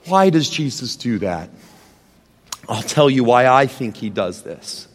Why 0.05 0.29
does 0.29 0.49
Jesus 0.49 0.97
do 0.97 1.19
that? 1.19 1.49
I'll 2.67 2.83
tell 2.83 3.09
you 3.09 3.23
why 3.23 3.47
I 3.47 3.67
think 3.67 3.95
he 3.95 4.09
does 4.09 4.43
this. 4.43 4.87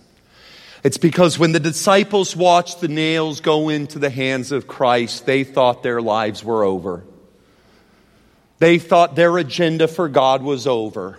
It's 0.85 0.99
because 0.99 1.39
when 1.39 1.53
the 1.53 1.61
disciples 1.61 2.37
watched 2.37 2.81
the 2.81 2.89
nails 2.89 3.41
go 3.41 3.69
into 3.69 3.99
the 3.99 4.11
hands 4.11 4.53
of 4.53 4.69
Christ, 4.69 5.25
they 5.25 5.45
thought 5.45 5.83
their 5.83 6.01
lives 6.01 6.45
were 6.45 6.63
over. 6.63 7.05
They 8.59 8.79
thought 8.79 9.17
their 9.17 9.39
agenda 9.39 9.89
for 9.89 10.09
God 10.09 10.43
was 10.43 10.67
over. 10.67 11.19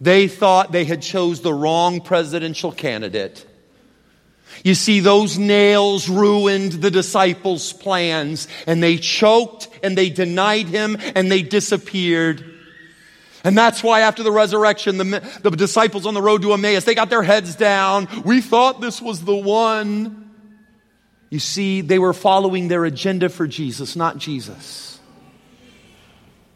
They 0.00 0.28
thought 0.28 0.72
they 0.72 0.84
had 0.84 1.02
chose 1.02 1.40
the 1.40 1.54
wrong 1.54 2.00
presidential 2.00 2.72
candidate. 2.72 3.46
You 4.62 4.74
see, 4.74 5.00
those 5.00 5.38
nails 5.38 6.08
ruined 6.08 6.72
the 6.72 6.90
disciples' 6.90 7.72
plans 7.72 8.46
and 8.66 8.82
they 8.82 8.98
choked 8.98 9.68
and 9.82 9.98
they 9.98 10.10
denied 10.10 10.66
him 10.68 10.96
and 11.14 11.30
they 11.30 11.42
disappeared. 11.42 12.52
And 13.42 13.58
that's 13.58 13.82
why 13.82 14.00
after 14.00 14.22
the 14.22 14.32
resurrection, 14.32 14.96
the, 14.96 15.40
the 15.42 15.50
disciples 15.50 16.06
on 16.06 16.14
the 16.14 16.22
road 16.22 16.42
to 16.42 16.52
Emmaus, 16.52 16.84
they 16.84 16.94
got 16.94 17.10
their 17.10 17.22
heads 17.22 17.56
down. 17.56 18.08
We 18.24 18.40
thought 18.40 18.80
this 18.80 19.02
was 19.02 19.22
the 19.24 19.36
one. 19.36 20.30
You 21.30 21.40
see, 21.40 21.80
they 21.80 21.98
were 21.98 22.14
following 22.14 22.68
their 22.68 22.84
agenda 22.84 23.28
for 23.28 23.46
Jesus, 23.46 23.96
not 23.96 24.18
Jesus. 24.18 24.98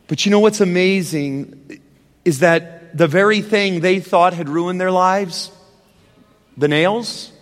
But 0.07 0.25
you 0.25 0.31
know 0.31 0.41
what's 0.41 0.63
amazing 0.63 1.83
is 2.25 2.39
that 2.39 2.78
the 2.95 3.07
very 3.07 3.41
thing 3.43 3.81
they 3.81 4.01
thought 4.01 4.35
had 4.35 4.49
ruined 4.49 4.81
their 4.81 4.91
lives, 4.91 5.51
the 6.57 6.69
nails, 6.69 7.33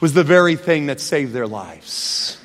was 0.00 0.14
the 0.14 0.24
very 0.24 0.56
thing 0.56 0.86
that 0.86 1.00
saved 1.00 1.32
their 1.32 1.46
lives. 1.46 2.38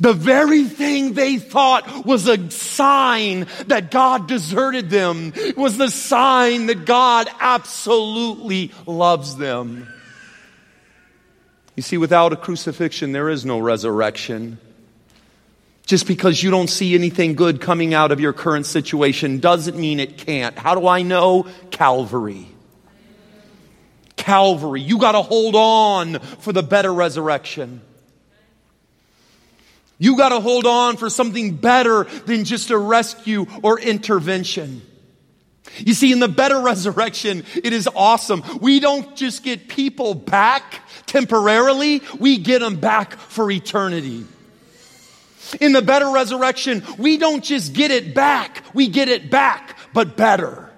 The 0.00 0.12
very 0.12 0.64
thing 0.64 1.12
they 1.14 1.38
thought 1.38 2.04
was 2.04 2.26
a 2.28 2.50
sign 2.50 3.46
that 3.66 3.90
God 3.90 4.26
deserted 4.26 4.90
them 4.90 5.32
was 5.56 5.78
the 5.78 5.90
sign 5.90 6.66
that 6.66 6.84
God 6.84 7.28
absolutely 7.38 8.72
loves 8.86 9.36
them. 9.36 9.86
You 11.76 11.82
see, 11.82 11.98
without 11.98 12.32
a 12.32 12.36
crucifixion, 12.36 13.12
there 13.12 13.28
is 13.28 13.44
no 13.44 13.58
resurrection. 13.58 14.58
Just 15.86 16.08
because 16.08 16.42
you 16.42 16.50
don't 16.50 16.68
see 16.68 16.94
anything 16.96 17.34
good 17.34 17.60
coming 17.60 17.94
out 17.94 18.10
of 18.10 18.18
your 18.18 18.32
current 18.32 18.66
situation 18.66 19.38
doesn't 19.38 19.78
mean 19.78 20.00
it 20.00 20.18
can't. 20.18 20.58
How 20.58 20.74
do 20.74 20.88
I 20.88 21.02
know? 21.02 21.46
Calvary. 21.70 22.48
Calvary. 24.16 24.80
You 24.80 24.98
got 24.98 25.12
to 25.12 25.22
hold 25.22 25.54
on 25.54 26.18
for 26.18 26.52
the 26.52 26.64
better 26.64 26.92
resurrection. 26.92 27.80
You 29.98 30.16
got 30.16 30.30
to 30.30 30.40
hold 30.40 30.66
on 30.66 30.96
for 30.96 31.08
something 31.08 31.54
better 31.54 32.04
than 32.04 32.44
just 32.44 32.70
a 32.70 32.76
rescue 32.76 33.46
or 33.62 33.78
intervention. 33.78 34.82
You 35.78 35.94
see, 35.94 36.10
in 36.10 36.18
the 36.18 36.28
better 36.28 36.60
resurrection, 36.60 37.44
it 37.54 37.72
is 37.72 37.88
awesome. 37.94 38.42
We 38.60 38.80
don't 38.80 39.14
just 39.16 39.44
get 39.44 39.68
people 39.68 40.14
back 40.14 40.82
temporarily, 41.06 42.02
we 42.18 42.38
get 42.38 42.58
them 42.58 42.76
back 42.76 43.16
for 43.16 43.48
eternity. 43.50 44.24
In 45.60 45.72
the 45.72 45.82
better 45.82 46.10
resurrection, 46.10 46.82
we 46.98 47.16
don't 47.16 47.42
just 47.42 47.72
get 47.72 47.90
it 47.90 48.14
back, 48.14 48.62
we 48.74 48.88
get 48.88 49.08
it 49.08 49.30
back, 49.30 49.78
but 49.92 50.16
better. 50.16 50.70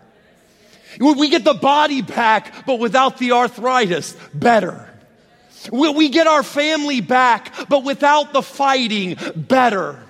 We 1.00 1.28
get 1.28 1.44
the 1.44 1.54
body 1.54 2.02
back, 2.02 2.66
but 2.66 2.78
without 2.78 3.18
the 3.18 3.32
arthritis, 3.32 4.16
better. 4.34 4.88
We 5.70 6.08
get 6.08 6.26
our 6.26 6.42
family 6.42 7.00
back, 7.00 7.52
but 7.68 7.84
without 7.84 8.32
the 8.32 8.42
fighting, 8.42 9.16
better. 9.34 10.02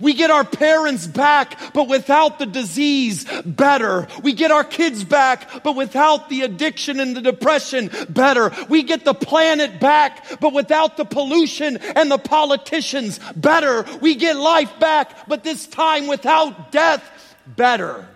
We 0.00 0.14
get 0.14 0.30
our 0.30 0.44
parents 0.44 1.06
back, 1.06 1.72
but 1.72 1.88
without 1.88 2.38
the 2.38 2.46
disease, 2.46 3.24
better. 3.44 4.06
We 4.22 4.32
get 4.32 4.50
our 4.50 4.64
kids 4.64 5.04
back, 5.04 5.62
but 5.62 5.76
without 5.76 6.28
the 6.28 6.42
addiction 6.42 7.00
and 7.00 7.16
the 7.16 7.20
depression, 7.20 7.90
better. 8.08 8.52
We 8.68 8.82
get 8.82 9.04
the 9.04 9.14
planet 9.14 9.80
back, 9.80 10.40
but 10.40 10.52
without 10.52 10.96
the 10.96 11.04
pollution 11.04 11.78
and 11.78 12.10
the 12.10 12.18
politicians, 12.18 13.20
better. 13.36 13.84
We 14.00 14.14
get 14.14 14.36
life 14.36 14.78
back, 14.78 15.28
but 15.28 15.44
this 15.44 15.66
time 15.66 16.06
without 16.06 16.72
death, 16.72 17.02
better. 17.46 18.06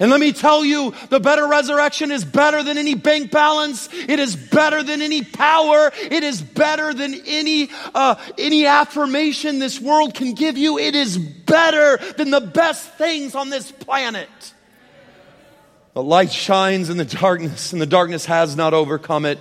And 0.00 0.10
let 0.10 0.20
me 0.20 0.32
tell 0.32 0.64
you, 0.64 0.94
the 1.10 1.20
better 1.20 1.46
resurrection 1.46 2.10
is 2.10 2.24
better 2.24 2.62
than 2.62 2.76
any 2.76 2.94
bank 2.94 3.30
balance. 3.30 3.88
It 3.92 4.18
is 4.18 4.34
better 4.34 4.82
than 4.82 5.00
any 5.00 5.22
power. 5.22 5.92
It 5.94 6.24
is 6.24 6.42
better 6.42 6.92
than 6.92 7.14
any, 7.26 7.70
uh, 7.94 8.16
any 8.36 8.66
affirmation 8.66 9.58
this 9.58 9.80
world 9.80 10.14
can 10.14 10.34
give 10.34 10.58
you. 10.58 10.78
It 10.78 10.96
is 10.96 11.18
better 11.18 11.98
than 12.16 12.30
the 12.30 12.40
best 12.40 12.90
things 12.94 13.34
on 13.34 13.50
this 13.50 13.70
planet. 13.70 14.28
The 15.94 16.02
light 16.02 16.32
shines 16.32 16.88
in 16.88 16.96
the 16.96 17.04
darkness, 17.04 17.72
and 17.72 17.80
the 17.80 17.86
darkness 17.86 18.24
has 18.24 18.56
not 18.56 18.72
overcome 18.74 19.26
it. 19.26 19.38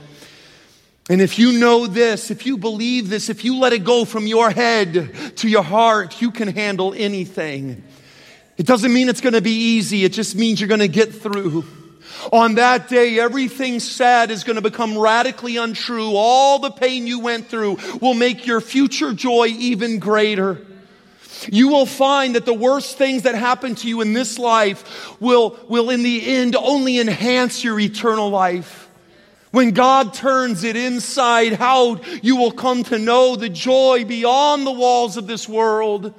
And 1.09 1.21
if 1.21 1.39
you 1.39 1.59
know 1.59 1.87
this, 1.87 2.29
if 2.29 2.45
you 2.45 2.57
believe 2.57 3.09
this, 3.09 3.29
if 3.29 3.43
you 3.43 3.57
let 3.57 3.73
it 3.73 3.83
go 3.83 4.05
from 4.05 4.27
your 4.27 4.49
head 4.49 5.37
to 5.37 5.49
your 5.49 5.63
heart, 5.63 6.21
you 6.21 6.29
can 6.29 6.49
handle 6.49 6.93
anything. 6.95 7.83
It 8.57 8.65
doesn't 8.65 8.93
mean 8.93 9.09
it's 9.09 9.21
going 9.21 9.33
to 9.33 9.41
be 9.41 9.75
easy. 9.75 10.03
It 10.03 10.13
just 10.13 10.35
means 10.35 10.59
you're 10.59 10.67
going 10.67 10.81
to 10.81 10.87
get 10.87 11.13
through. 11.13 11.65
On 12.31 12.55
that 12.55 12.89
day, 12.89 13.19
everything 13.19 13.79
sad 13.79 14.31
is 14.31 14.43
going 14.43 14.57
to 14.57 14.61
become 14.61 14.97
radically 14.97 15.57
untrue. 15.57 16.15
All 16.15 16.59
the 16.59 16.69
pain 16.69 17.07
you 17.07 17.19
went 17.19 17.47
through 17.47 17.77
will 17.99 18.13
make 18.13 18.45
your 18.45 18.61
future 18.61 19.13
joy 19.13 19.47
even 19.47 19.99
greater. 19.99 20.59
You 21.49 21.69
will 21.69 21.87
find 21.87 22.35
that 22.35 22.45
the 22.45 22.53
worst 22.53 22.97
things 22.97 23.23
that 23.23 23.33
happen 23.33 23.73
to 23.75 23.87
you 23.87 24.01
in 24.01 24.13
this 24.13 24.37
life 24.37 25.19
will, 25.19 25.57
will 25.67 25.89
in 25.89 26.03
the 26.03 26.35
end 26.35 26.55
only 26.55 26.99
enhance 26.99 27.63
your 27.63 27.79
eternal 27.79 28.29
life. 28.29 28.89
When 29.49 29.71
God 29.71 30.13
turns 30.13 30.63
it 30.63 30.75
inside 30.75 31.59
out, 31.59 32.05
you 32.23 32.35
will 32.37 32.51
come 32.51 32.83
to 32.85 32.99
know 32.99 33.35
the 33.35 33.49
joy 33.49 34.05
beyond 34.05 34.65
the 34.65 34.71
walls 34.71 35.17
of 35.17 35.27
this 35.27 35.49
world. 35.49 36.13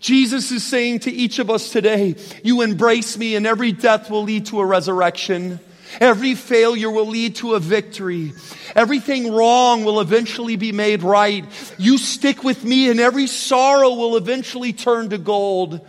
Jesus 0.00 0.50
is 0.50 0.64
saying 0.64 1.00
to 1.00 1.10
each 1.10 1.38
of 1.38 1.50
us 1.50 1.70
today, 1.70 2.14
you 2.42 2.62
embrace 2.62 3.16
me 3.18 3.36
and 3.36 3.46
every 3.46 3.72
death 3.72 4.10
will 4.10 4.22
lead 4.22 4.46
to 4.46 4.60
a 4.60 4.66
resurrection. 4.66 5.60
Every 6.00 6.34
failure 6.34 6.90
will 6.90 7.06
lead 7.06 7.36
to 7.36 7.54
a 7.54 7.60
victory. 7.60 8.32
Everything 8.74 9.32
wrong 9.32 9.84
will 9.84 10.00
eventually 10.00 10.56
be 10.56 10.72
made 10.72 11.02
right. 11.02 11.44
You 11.78 11.98
stick 11.98 12.44
with 12.44 12.62
me 12.64 12.90
and 12.90 13.00
every 13.00 13.26
sorrow 13.26 13.94
will 13.94 14.16
eventually 14.16 14.72
turn 14.72 15.10
to 15.10 15.18
gold. 15.18 15.80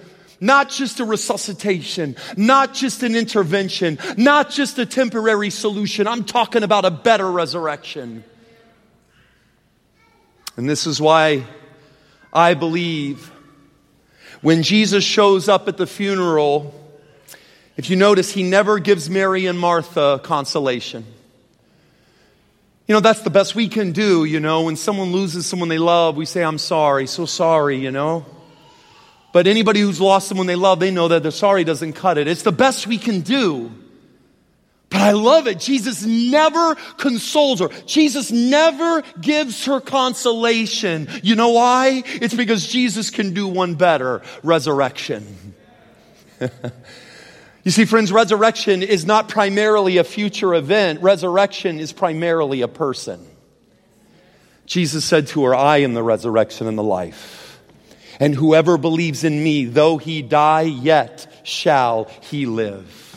Not 0.42 0.70
just 0.70 1.02
a 1.02 1.06
resuscitation, 1.06 2.16
not 2.38 2.74
just 2.74 3.04
an 3.04 3.14
intervention, 3.14 4.00
not 4.16 4.50
just 4.50 4.80
a 4.80 4.86
temporary 4.86 5.50
solution. 5.50 6.08
I'm 6.08 6.24
talking 6.24 6.64
about 6.64 6.86
a 6.86 6.92
better 6.92 7.30
resurrection. 7.30 8.24
And 10.56 10.70
this 10.70 10.88
is 10.88 11.02
why 11.02 11.44
I 12.32 12.54
believe 12.54 13.32
when 14.42 14.64
Jesus 14.64 15.04
shows 15.04 15.50
up 15.50 15.68
at 15.68 15.78
the 15.78 15.88
funeral, 15.88 16.74
if 17.78 17.90
you 17.90 17.96
notice, 17.96 18.32
he 18.32 18.44
never 18.44 18.80
gives 18.80 19.10
Mary 19.10 19.46
and 19.46 19.58
Martha 19.60 20.20
consolation. 20.24 21.06
You 22.88 22.94
know, 22.94 23.02
that's 23.02 23.22
the 23.22 23.30
best 23.30 23.54
we 23.54 23.68
can 23.68 23.92
do, 23.92 24.26
you 24.26 24.40
know. 24.40 24.64
When 24.64 24.76
someone 24.76 25.12
loses 25.12 25.46
someone 25.46 25.70
they 25.70 25.78
love, 25.78 26.16
we 26.16 26.26
say, 26.26 26.44
I'm 26.44 26.58
sorry, 26.58 27.06
so 27.06 27.26
sorry, 27.26 27.78
you 27.78 27.92
know. 27.92 28.26
But 29.32 29.46
anybody 29.46 29.80
who's 29.82 30.02
lost 30.02 30.28
someone 30.28 30.48
they 30.48 30.56
love, 30.56 30.80
they 30.80 30.90
know 30.90 31.08
that 31.10 31.22
the 31.22 31.32
sorry 31.32 31.64
doesn't 31.64 31.94
cut 31.94 32.18
it. 32.18 32.28
It's 32.28 32.42
the 32.42 32.52
best 32.52 32.88
we 32.88 32.98
can 32.98 33.22
do. 33.22 33.72
But 34.90 35.02
I 35.02 35.12
love 35.12 35.48
it. 35.48 35.60
Jesus 35.60 36.04
never 36.04 36.76
consoles 36.98 37.60
her. 37.60 37.70
Jesus 37.86 38.32
never 38.32 39.04
gives 39.22 39.66
her 39.66 39.80
consolation. 39.80 41.08
You 41.22 41.36
know 41.36 41.50
why? 41.50 42.04
It's 42.06 42.34
because 42.34 42.68
Jesus 42.68 43.12
can 43.12 43.34
do 43.34 43.48
one 43.48 43.76
better 43.76 44.24
resurrection. 44.42 45.54
you 47.64 47.72
see, 47.72 47.86
friends, 47.86 48.12
resurrection 48.12 48.82
is 48.82 49.06
not 49.06 49.30
primarily 49.30 49.98
a 49.98 50.04
future 50.04 50.56
event, 50.56 51.02
resurrection 51.02 51.80
is 51.80 51.94
primarily 51.94 52.62
a 52.62 52.68
person. 52.68 53.26
Jesus 54.66 55.06
said 55.06 55.28
to 55.28 55.46
her, 55.46 55.56
I 55.56 55.78
am 55.78 55.94
the 55.94 56.04
resurrection 56.04 56.68
and 56.68 56.78
the 56.78 56.84
life. 56.84 57.60
And 58.20 58.36
whoever 58.36 58.78
believes 58.78 59.24
in 59.24 59.44
me, 59.44 59.66
though 59.66 59.98
he 59.98 60.22
die, 60.22 60.64
yet 60.64 61.42
shall 61.44 62.06
he 62.22 62.46
live. 62.46 63.09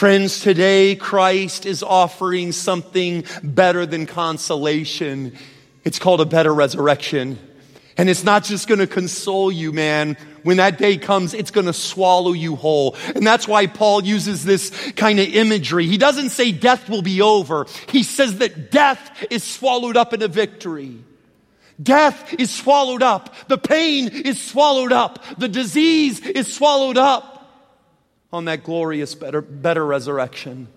Friends, 0.00 0.40
today 0.40 0.96
Christ 0.96 1.66
is 1.66 1.82
offering 1.82 2.52
something 2.52 3.22
better 3.42 3.84
than 3.84 4.06
consolation. 4.06 5.36
It's 5.84 5.98
called 5.98 6.22
a 6.22 6.24
better 6.24 6.54
resurrection. 6.54 7.38
And 7.98 8.08
it's 8.08 8.24
not 8.24 8.44
just 8.44 8.66
going 8.66 8.78
to 8.78 8.86
console 8.86 9.52
you, 9.52 9.72
man. 9.72 10.16
When 10.42 10.56
that 10.56 10.78
day 10.78 10.96
comes, 10.96 11.34
it's 11.34 11.50
going 11.50 11.66
to 11.66 11.74
swallow 11.74 12.32
you 12.32 12.56
whole. 12.56 12.96
And 13.14 13.26
that's 13.26 13.46
why 13.46 13.66
Paul 13.66 14.02
uses 14.02 14.42
this 14.42 14.70
kind 14.92 15.20
of 15.20 15.26
imagery. 15.26 15.84
He 15.86 15.98
doesn't 15.98 16.30
say 16.30 16.50
death 16.50 16.88
will 16.88 17.02
be 17.02 17.20
over. 17.20 17.66
He 17.90 18.02
says 18.02 18.38
that 18.38 18.70
death 18.70 19.26
is 19.28 19.44
swallowed 19.44 19.98
up 19.98 20.14
in 20.14 20.22
a 20.22 20.28
victory. 20.28 20.96
Death 21.82 22.32
is 22.38 22.50
swallowed 22.50 23.02
up. 23.02 23.34
The 23.48 23.58
pain 23.58 24.08
is 24.08 24.42
swallowed 24.42 24.92
up. 24.92 25.22
The 25.36 25.48
disease 25.48 26.20
is 26.20 26.50
swallowed 26.50 26.96
up 26.96 27.36
on 28.32 28.44
that 28.46 28.62
glorious, 28.62 29.14
better, 29.14 29.40
better 29.40 29.84
resurrection. 29.84 30.68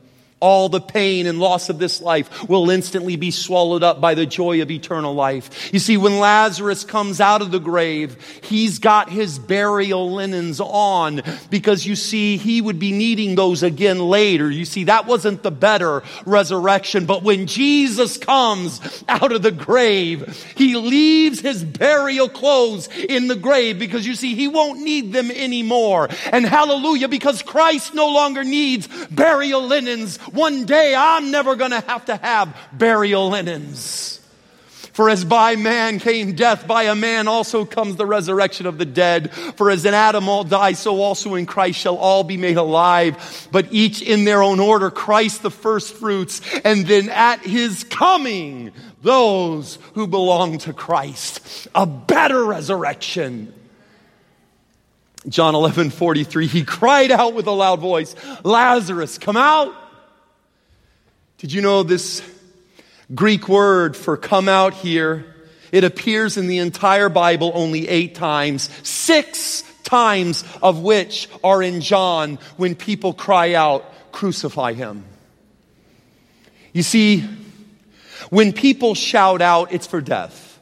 All 0.43 0.67
the 0.67 0.82
pain 0.82 1.25
and 1.25 1.39
loss 1.39 1.69
of 1.69 1.79
this 1.79 2.01
life 2.01 2.49
will 2.49 2.69
instantly 2.69 3.15
be 3.15 3.32
swallowed 3.32 3.82
up 3.82 4.01
by 4.01 4.13
the 4.13 4.25
joy 4.25 4.62
of 4.62 4.69
eternal 4.69 5.15
life. 5.15 5.71
You 5.71 5.79
see, 5.79 5.95
when 5.95 6.19
Lazarus 6.19 6.84
comes 6.84 7.22
out 7.22 7.41
of 7.41 7.51
the 7.51 7.61
grave, 7.61 8.17
he's 8.43 8.78
got 8.78 9.09
his 9.09 9.39
burial 9.39 10.11
linens 10.11 10.59
on 10.59 11.22
because 11.49 11.86
you 11.86 11.95
see, 11.95 12.36
he 12.36 12.59
would 12.59 12.78
be 12.78 12.91
needing 12.91 13.36
those 13.36 13.63
again 13.63 13.99
later. 13.99 14.51
You 14.51 14.65
see, 14.65 14.84
that 14.84 15.05
wasn't 15.05 15.43
the 15.43 15.51
better 15.51 16.03
resurrection. 16.26 17.05
But 17.05 17.24
when 17.24 17.47
Jesus 17.47 18.17
comes 18.17 19.03
out 19.07 19.32
of 19.32 19.43
the 19.43 19.51
grave, 19.51 20.53
he 20.57 20.76
leaves 20.76 21.39
his 21.39 21.63
burial 21.63 22.28
clothes 22.28 22.89
in 22.89 23.30
the 23.30 23.38
grave 23.38 23.80
because 23.80 24.05
you 24.05 24.13
see, 24.13 24.36
he 24.36 24.49
won't 24.49 24.82
need 24.82 25.13
them 25.13 25.32
anymore. 25.32 26.09
And 26.34 26.45
hallelujah, 26.45 27.07
because 27.07 27.41
Christ 27.41 27.93
no 27.93 28.09
longer 28.09 28.43
needs 28.43 28.89
burial 29.07 29.65
linens 29.65 30.17
one 30.34 30.65
day 30.65 30.95
I'm 30.97 31.31
never 31.31 31.55
going 31.55 31.71
to 31.71 31.79
have 31.81 32.05
to 32.05 32.15
have 32.17 32.55
burial 32.73 33.29
linens. 33.29 34.19
For 34.93 35.09
as 35.09 35.25
by 35.25 35.55
man 35.55 35.97
came 35.97 36.34
death, 36.34 36.67
by 36.67 36.84
a 36.84 36.93
man 36.93 37.27
also 37.27 37.65
comes 37.65 37.95
the 37.95 38.05
resurrection 38.05 38.67
of 38.67 38.77
the 38.77 38.86
dead. 38.86 39.34
For 39.34 39.71
as 39.71 39.86
in 39.86 39.95
Adam 39.95 40.29
all 40.29 40.43
die, 40.43 40.73
so 40.73 41.01
also 41.01 41.34
in 41.34 41.47
Christ 41.47 41.79
shall 41.79 41.97
all 41.97 42.23
be 42.23 42.38
made 42.38 42.57
alive, 42.57 43.47
but 43.51 43.67
each 43.71 44.03
in 44.03 44.23
their 44.23 44.43
own 44.43 44.59
order. 44.59 44.91
Christ 44.91 45.41
the 45.41 45.49
first 45.49 45.95
fruits, 45.95 46.41
and 46.63 46.86
then 46.86 47.09
at 47.09 47.41
his 47.41 47.84
coming, 47.86 48.71
those 49.01 49.79
who 49.95 50.05
belong 50.05 50.59
to 50.59 50.73
Christ. 50.73 51.67
A 51.73 51.88
better 51.88 52.45
resurrection. 52.45 53.51
John 55.27 55.55
11, 55.55 55.89
43, 55.89 56.45
he 56.45 56.63
cried 56.63 57.09
out 57.09 57.34
with 57.34 57.47
a 57.47 57.51
loud 57.51 57.79
voice, 57.79 58.15
Lazarus, 58.43 59.17
come 59.17 59.38
out. 59.38 59.73
Did 61.43 61.51
you 61.51 61.61
know 61.61 61.83
this 61.83 62.23
Greek 63.13 63.49
word 63.49 63.97
for 63.97 64.15
come 64.15 64.47
out 64.47 64.75
here, 64.75 65.25
it 65.73 65.83
appears 65.83 66.37
in 66.37 66.47
the 66.47 66.59
entire 66.59 67.09
Bible 67.09 67.51
only 67.53 67.85
eight 67.89 68.15
times, 68.15 68.69
six 68.87 69.61
times 69.83 70.45
of 70.61 70.79
which 70.79 71.27
are 71.43 71.61
in 71.61 71.81
John 71.81 72.39
when 72.55 72.75
people 72.75 73.13
cry 73.13 73.55
out, 73.55 73.83
crucify 74.13 74.71
him. 74.71 75.03
You 76.71 76.81
see, 76.81 77.27
when 78.29 78.53
people 78.53 78.95
shout 78.95 79.41
out, 79.41 79.73
it's 79.73 79.85
for 79.85 79.99
death. 79.99 80.57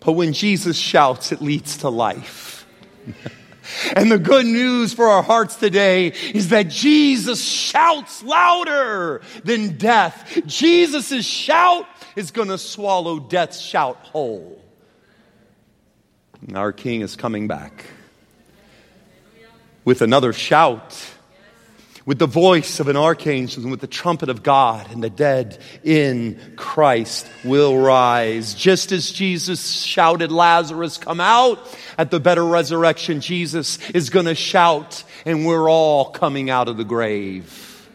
But 0.00 0.12
when 0.12 0.34
Jesus 0.34 0.76
shouts, 0.76 1.32
it 1.32 1.40
leads 1.40 1.78
to 1.78 1.88
life. 1.88 2.66
And 3.94 4.10
the 4.10 4.18
good 4.18 4.46
news 4.46 4.92
for 4.92 5.06
our 5.08 5.22
hearts 5.22 5.56
today 5.56 6.08
is 6.34 6.48
that 6.48 6.68
Jesus 6.68 7.42
shouts 7.42 8.22
louder 8.22 9.22
than 9.44 9.76
death. 9.78 10.40
Jesus' 10.46 11.24
shout 11.24 11.86
is 12.16 12.30
going 12.30 12.48
to 12.48 12.58
swallow 12.58 13.18
death's 13.18 13.60
shout 13.60 13.96
whole. 13.96 14.60
Our 16.54 16.72
King 16.72 17.02
is 17.02 17.14
coming 17.14 17.46
back 17.46 17.84
with 19.84 20.02
another 20.02 20.32
shout 20.32 20.96
with 22.04 22.18
the 22.18 22.26
voice 22.26 22.80
of 22.80 22.88
an 22.88 22.96
archangel 22.96 23.62
and 23.62 23.70
with 23.70 23.80
the 23.80 23.86
trumpet 23.86 24.28
of 24.28 24.42
God, 24.42 24.90
and 24.90 25.02
the 25.02 25.10
dead 25.10 25.58
in 25.84 26.54
Christ 26.56 27.26
will 27.44 27.78
rise. 27.78 28.54
Just 28.54 28.92
as 28.92 29.10
Jesus 29.10 29.82
shouted, 29.82 30.32
Lazarus, 30.32 30.98
come 30.98 31.20
out, 31.20 31.58
at 31.96 32.10
the 32.10 32.20
better 32.20 32.44
resurrection, 32.44 33.20
Jesus 33.20 33.78
is 33.90 34.10
going 34.10 34.26
to 34.26 34.34
shout, 34.34 35.04
and 35.24 35.46
we're 35.46 35.70
all 35.70 36.10
coming 36.10 36.50
out 36.50 36.68
of 36.68 36.76
the 36.76 36.84
grave. 36.84 37.88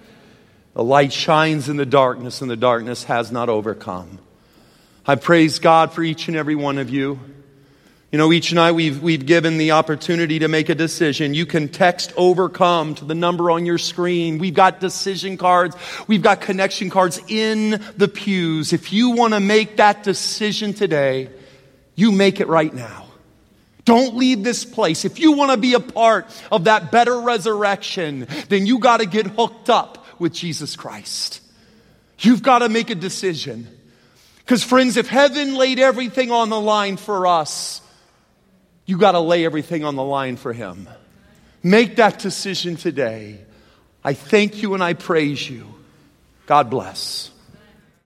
The 0.73 0.83
light 0.83 1.11
shines 1.11 1.69
in 1.69 1.77
the 1.77 1.85
darkness, 1.85 2.41
and 2.41 2.49
the 2.49 2.55
darkness 2.55 3.05
has 3.05 3.31
not 3.31 3.49
overcome. 3.49 4.19
I 5.05 5.15
praise 5.15 5.59
God 5.59 5.91
for 5.91 6.03
each 6.03 6.27
and 6.27 6.37
every 6.37 6.55
one 6.55 6.77
of 6.77 6.89
you. 6.89 7.19
You 8.11 8.17
know, 8.17 8.31
each 8.31 8.53
night 8.53 8.71
we've, 8.71 9.03
we've 9.03 9.25
given 9.25 9.57
the 9.57 9.71
opportunity 9.71 10.39
to 10.39 10.47
make 10.47 10.69
a 10.69 10.75
decision. 10.75 11.33
You 11.33 11.45
can 11.45 11.67
text 11.67 12.13
overcome 12.15 12.95
to 12.95 13.05
the 13.05 13.15
number 13.15 13.51
on 13.51 13.65
your 13.65 13.77
screen. 13.77 14.37
We've 14.37 14.53
got 14.53 14.79
decision 14.79 15.35
cards. 15.35 15.75
We've 16.07 16.21
got 16.21 16.39
connection 16.39 16.89
cards 16.89 17.19
in 17.27 17.83
the 17.97 18.07
pews. 18.07 18.71
If 18.71 18.93
you 18.93 19.09
want 19.09 19.33
to 19.33 19.41
make 19.41 19.75
that 19.77 20.03
decision 20.03 20.73
today, 20.73 21.29
you 21.95 22.13
make 22.13 22.39
it 22.39 22.47
right 22.47 22.73
now. 22.73 23.07
Don't 23.83 24.15
leave 24.15 24.41
this 24.41 24.63
place. 24.63 25.03
If 25.03 25.19
you 25.19 25.33
want 25.33 25.51
to 25.51 25.57
be 25.57 25.73
a 25.73 25.81
part 25.81 26.27
of 26.49 26.63
that 26.63 26.93
better 26.93 27.19
resurrection, 27.19 28.27
then 28.47 28.65
you 28.65 28.79
got 28.79 29.01
to 29.01 29.05
get 29.05 29.27
hooked 29.27 29.69
up 29.69 30.05
with 30.17 30.33
Jesus 30.33 30.77
Christ. 30.77 31.41
You've 32.19 32.41
got 32.41 32.59
to 32.59 32.69
make 32.69 32.89
a 32.89 32.95
decision. 32.95 33.67
Because, 34.37 34.63
friends, 34.63 34.95
if 34.95 35.09
heaven 35.09 35.55
laid 35.55 35.77
everything 35.77 36.31
on 36.31 36.49
the 36.49 36.59
line 36.59 36.95
for 36.95 37.27
us, 37.27 37.81
you 38.87 38.97
got 38.97 39.11
to 39.11 39.19
lay 39.19 39.45
everything 39.45 39.85
on 39.85 39.95
the 39.95 40.03
line 40.03 40.37
for 40.37 40.51
Him. 40.51 40.89
Make 41.61 41.97
that 41.97 42.17
decision 42.17 42.77
today. 42.77 43.39
I 44.03 44.13
thank 44.13 44.63
you 44.63 44.73
and 44.73 44.83
I 44.83 44.93
praise 44.93 45.47
you. 45.47 45.67
God 46.47 46.71
bless. 46.71 47.29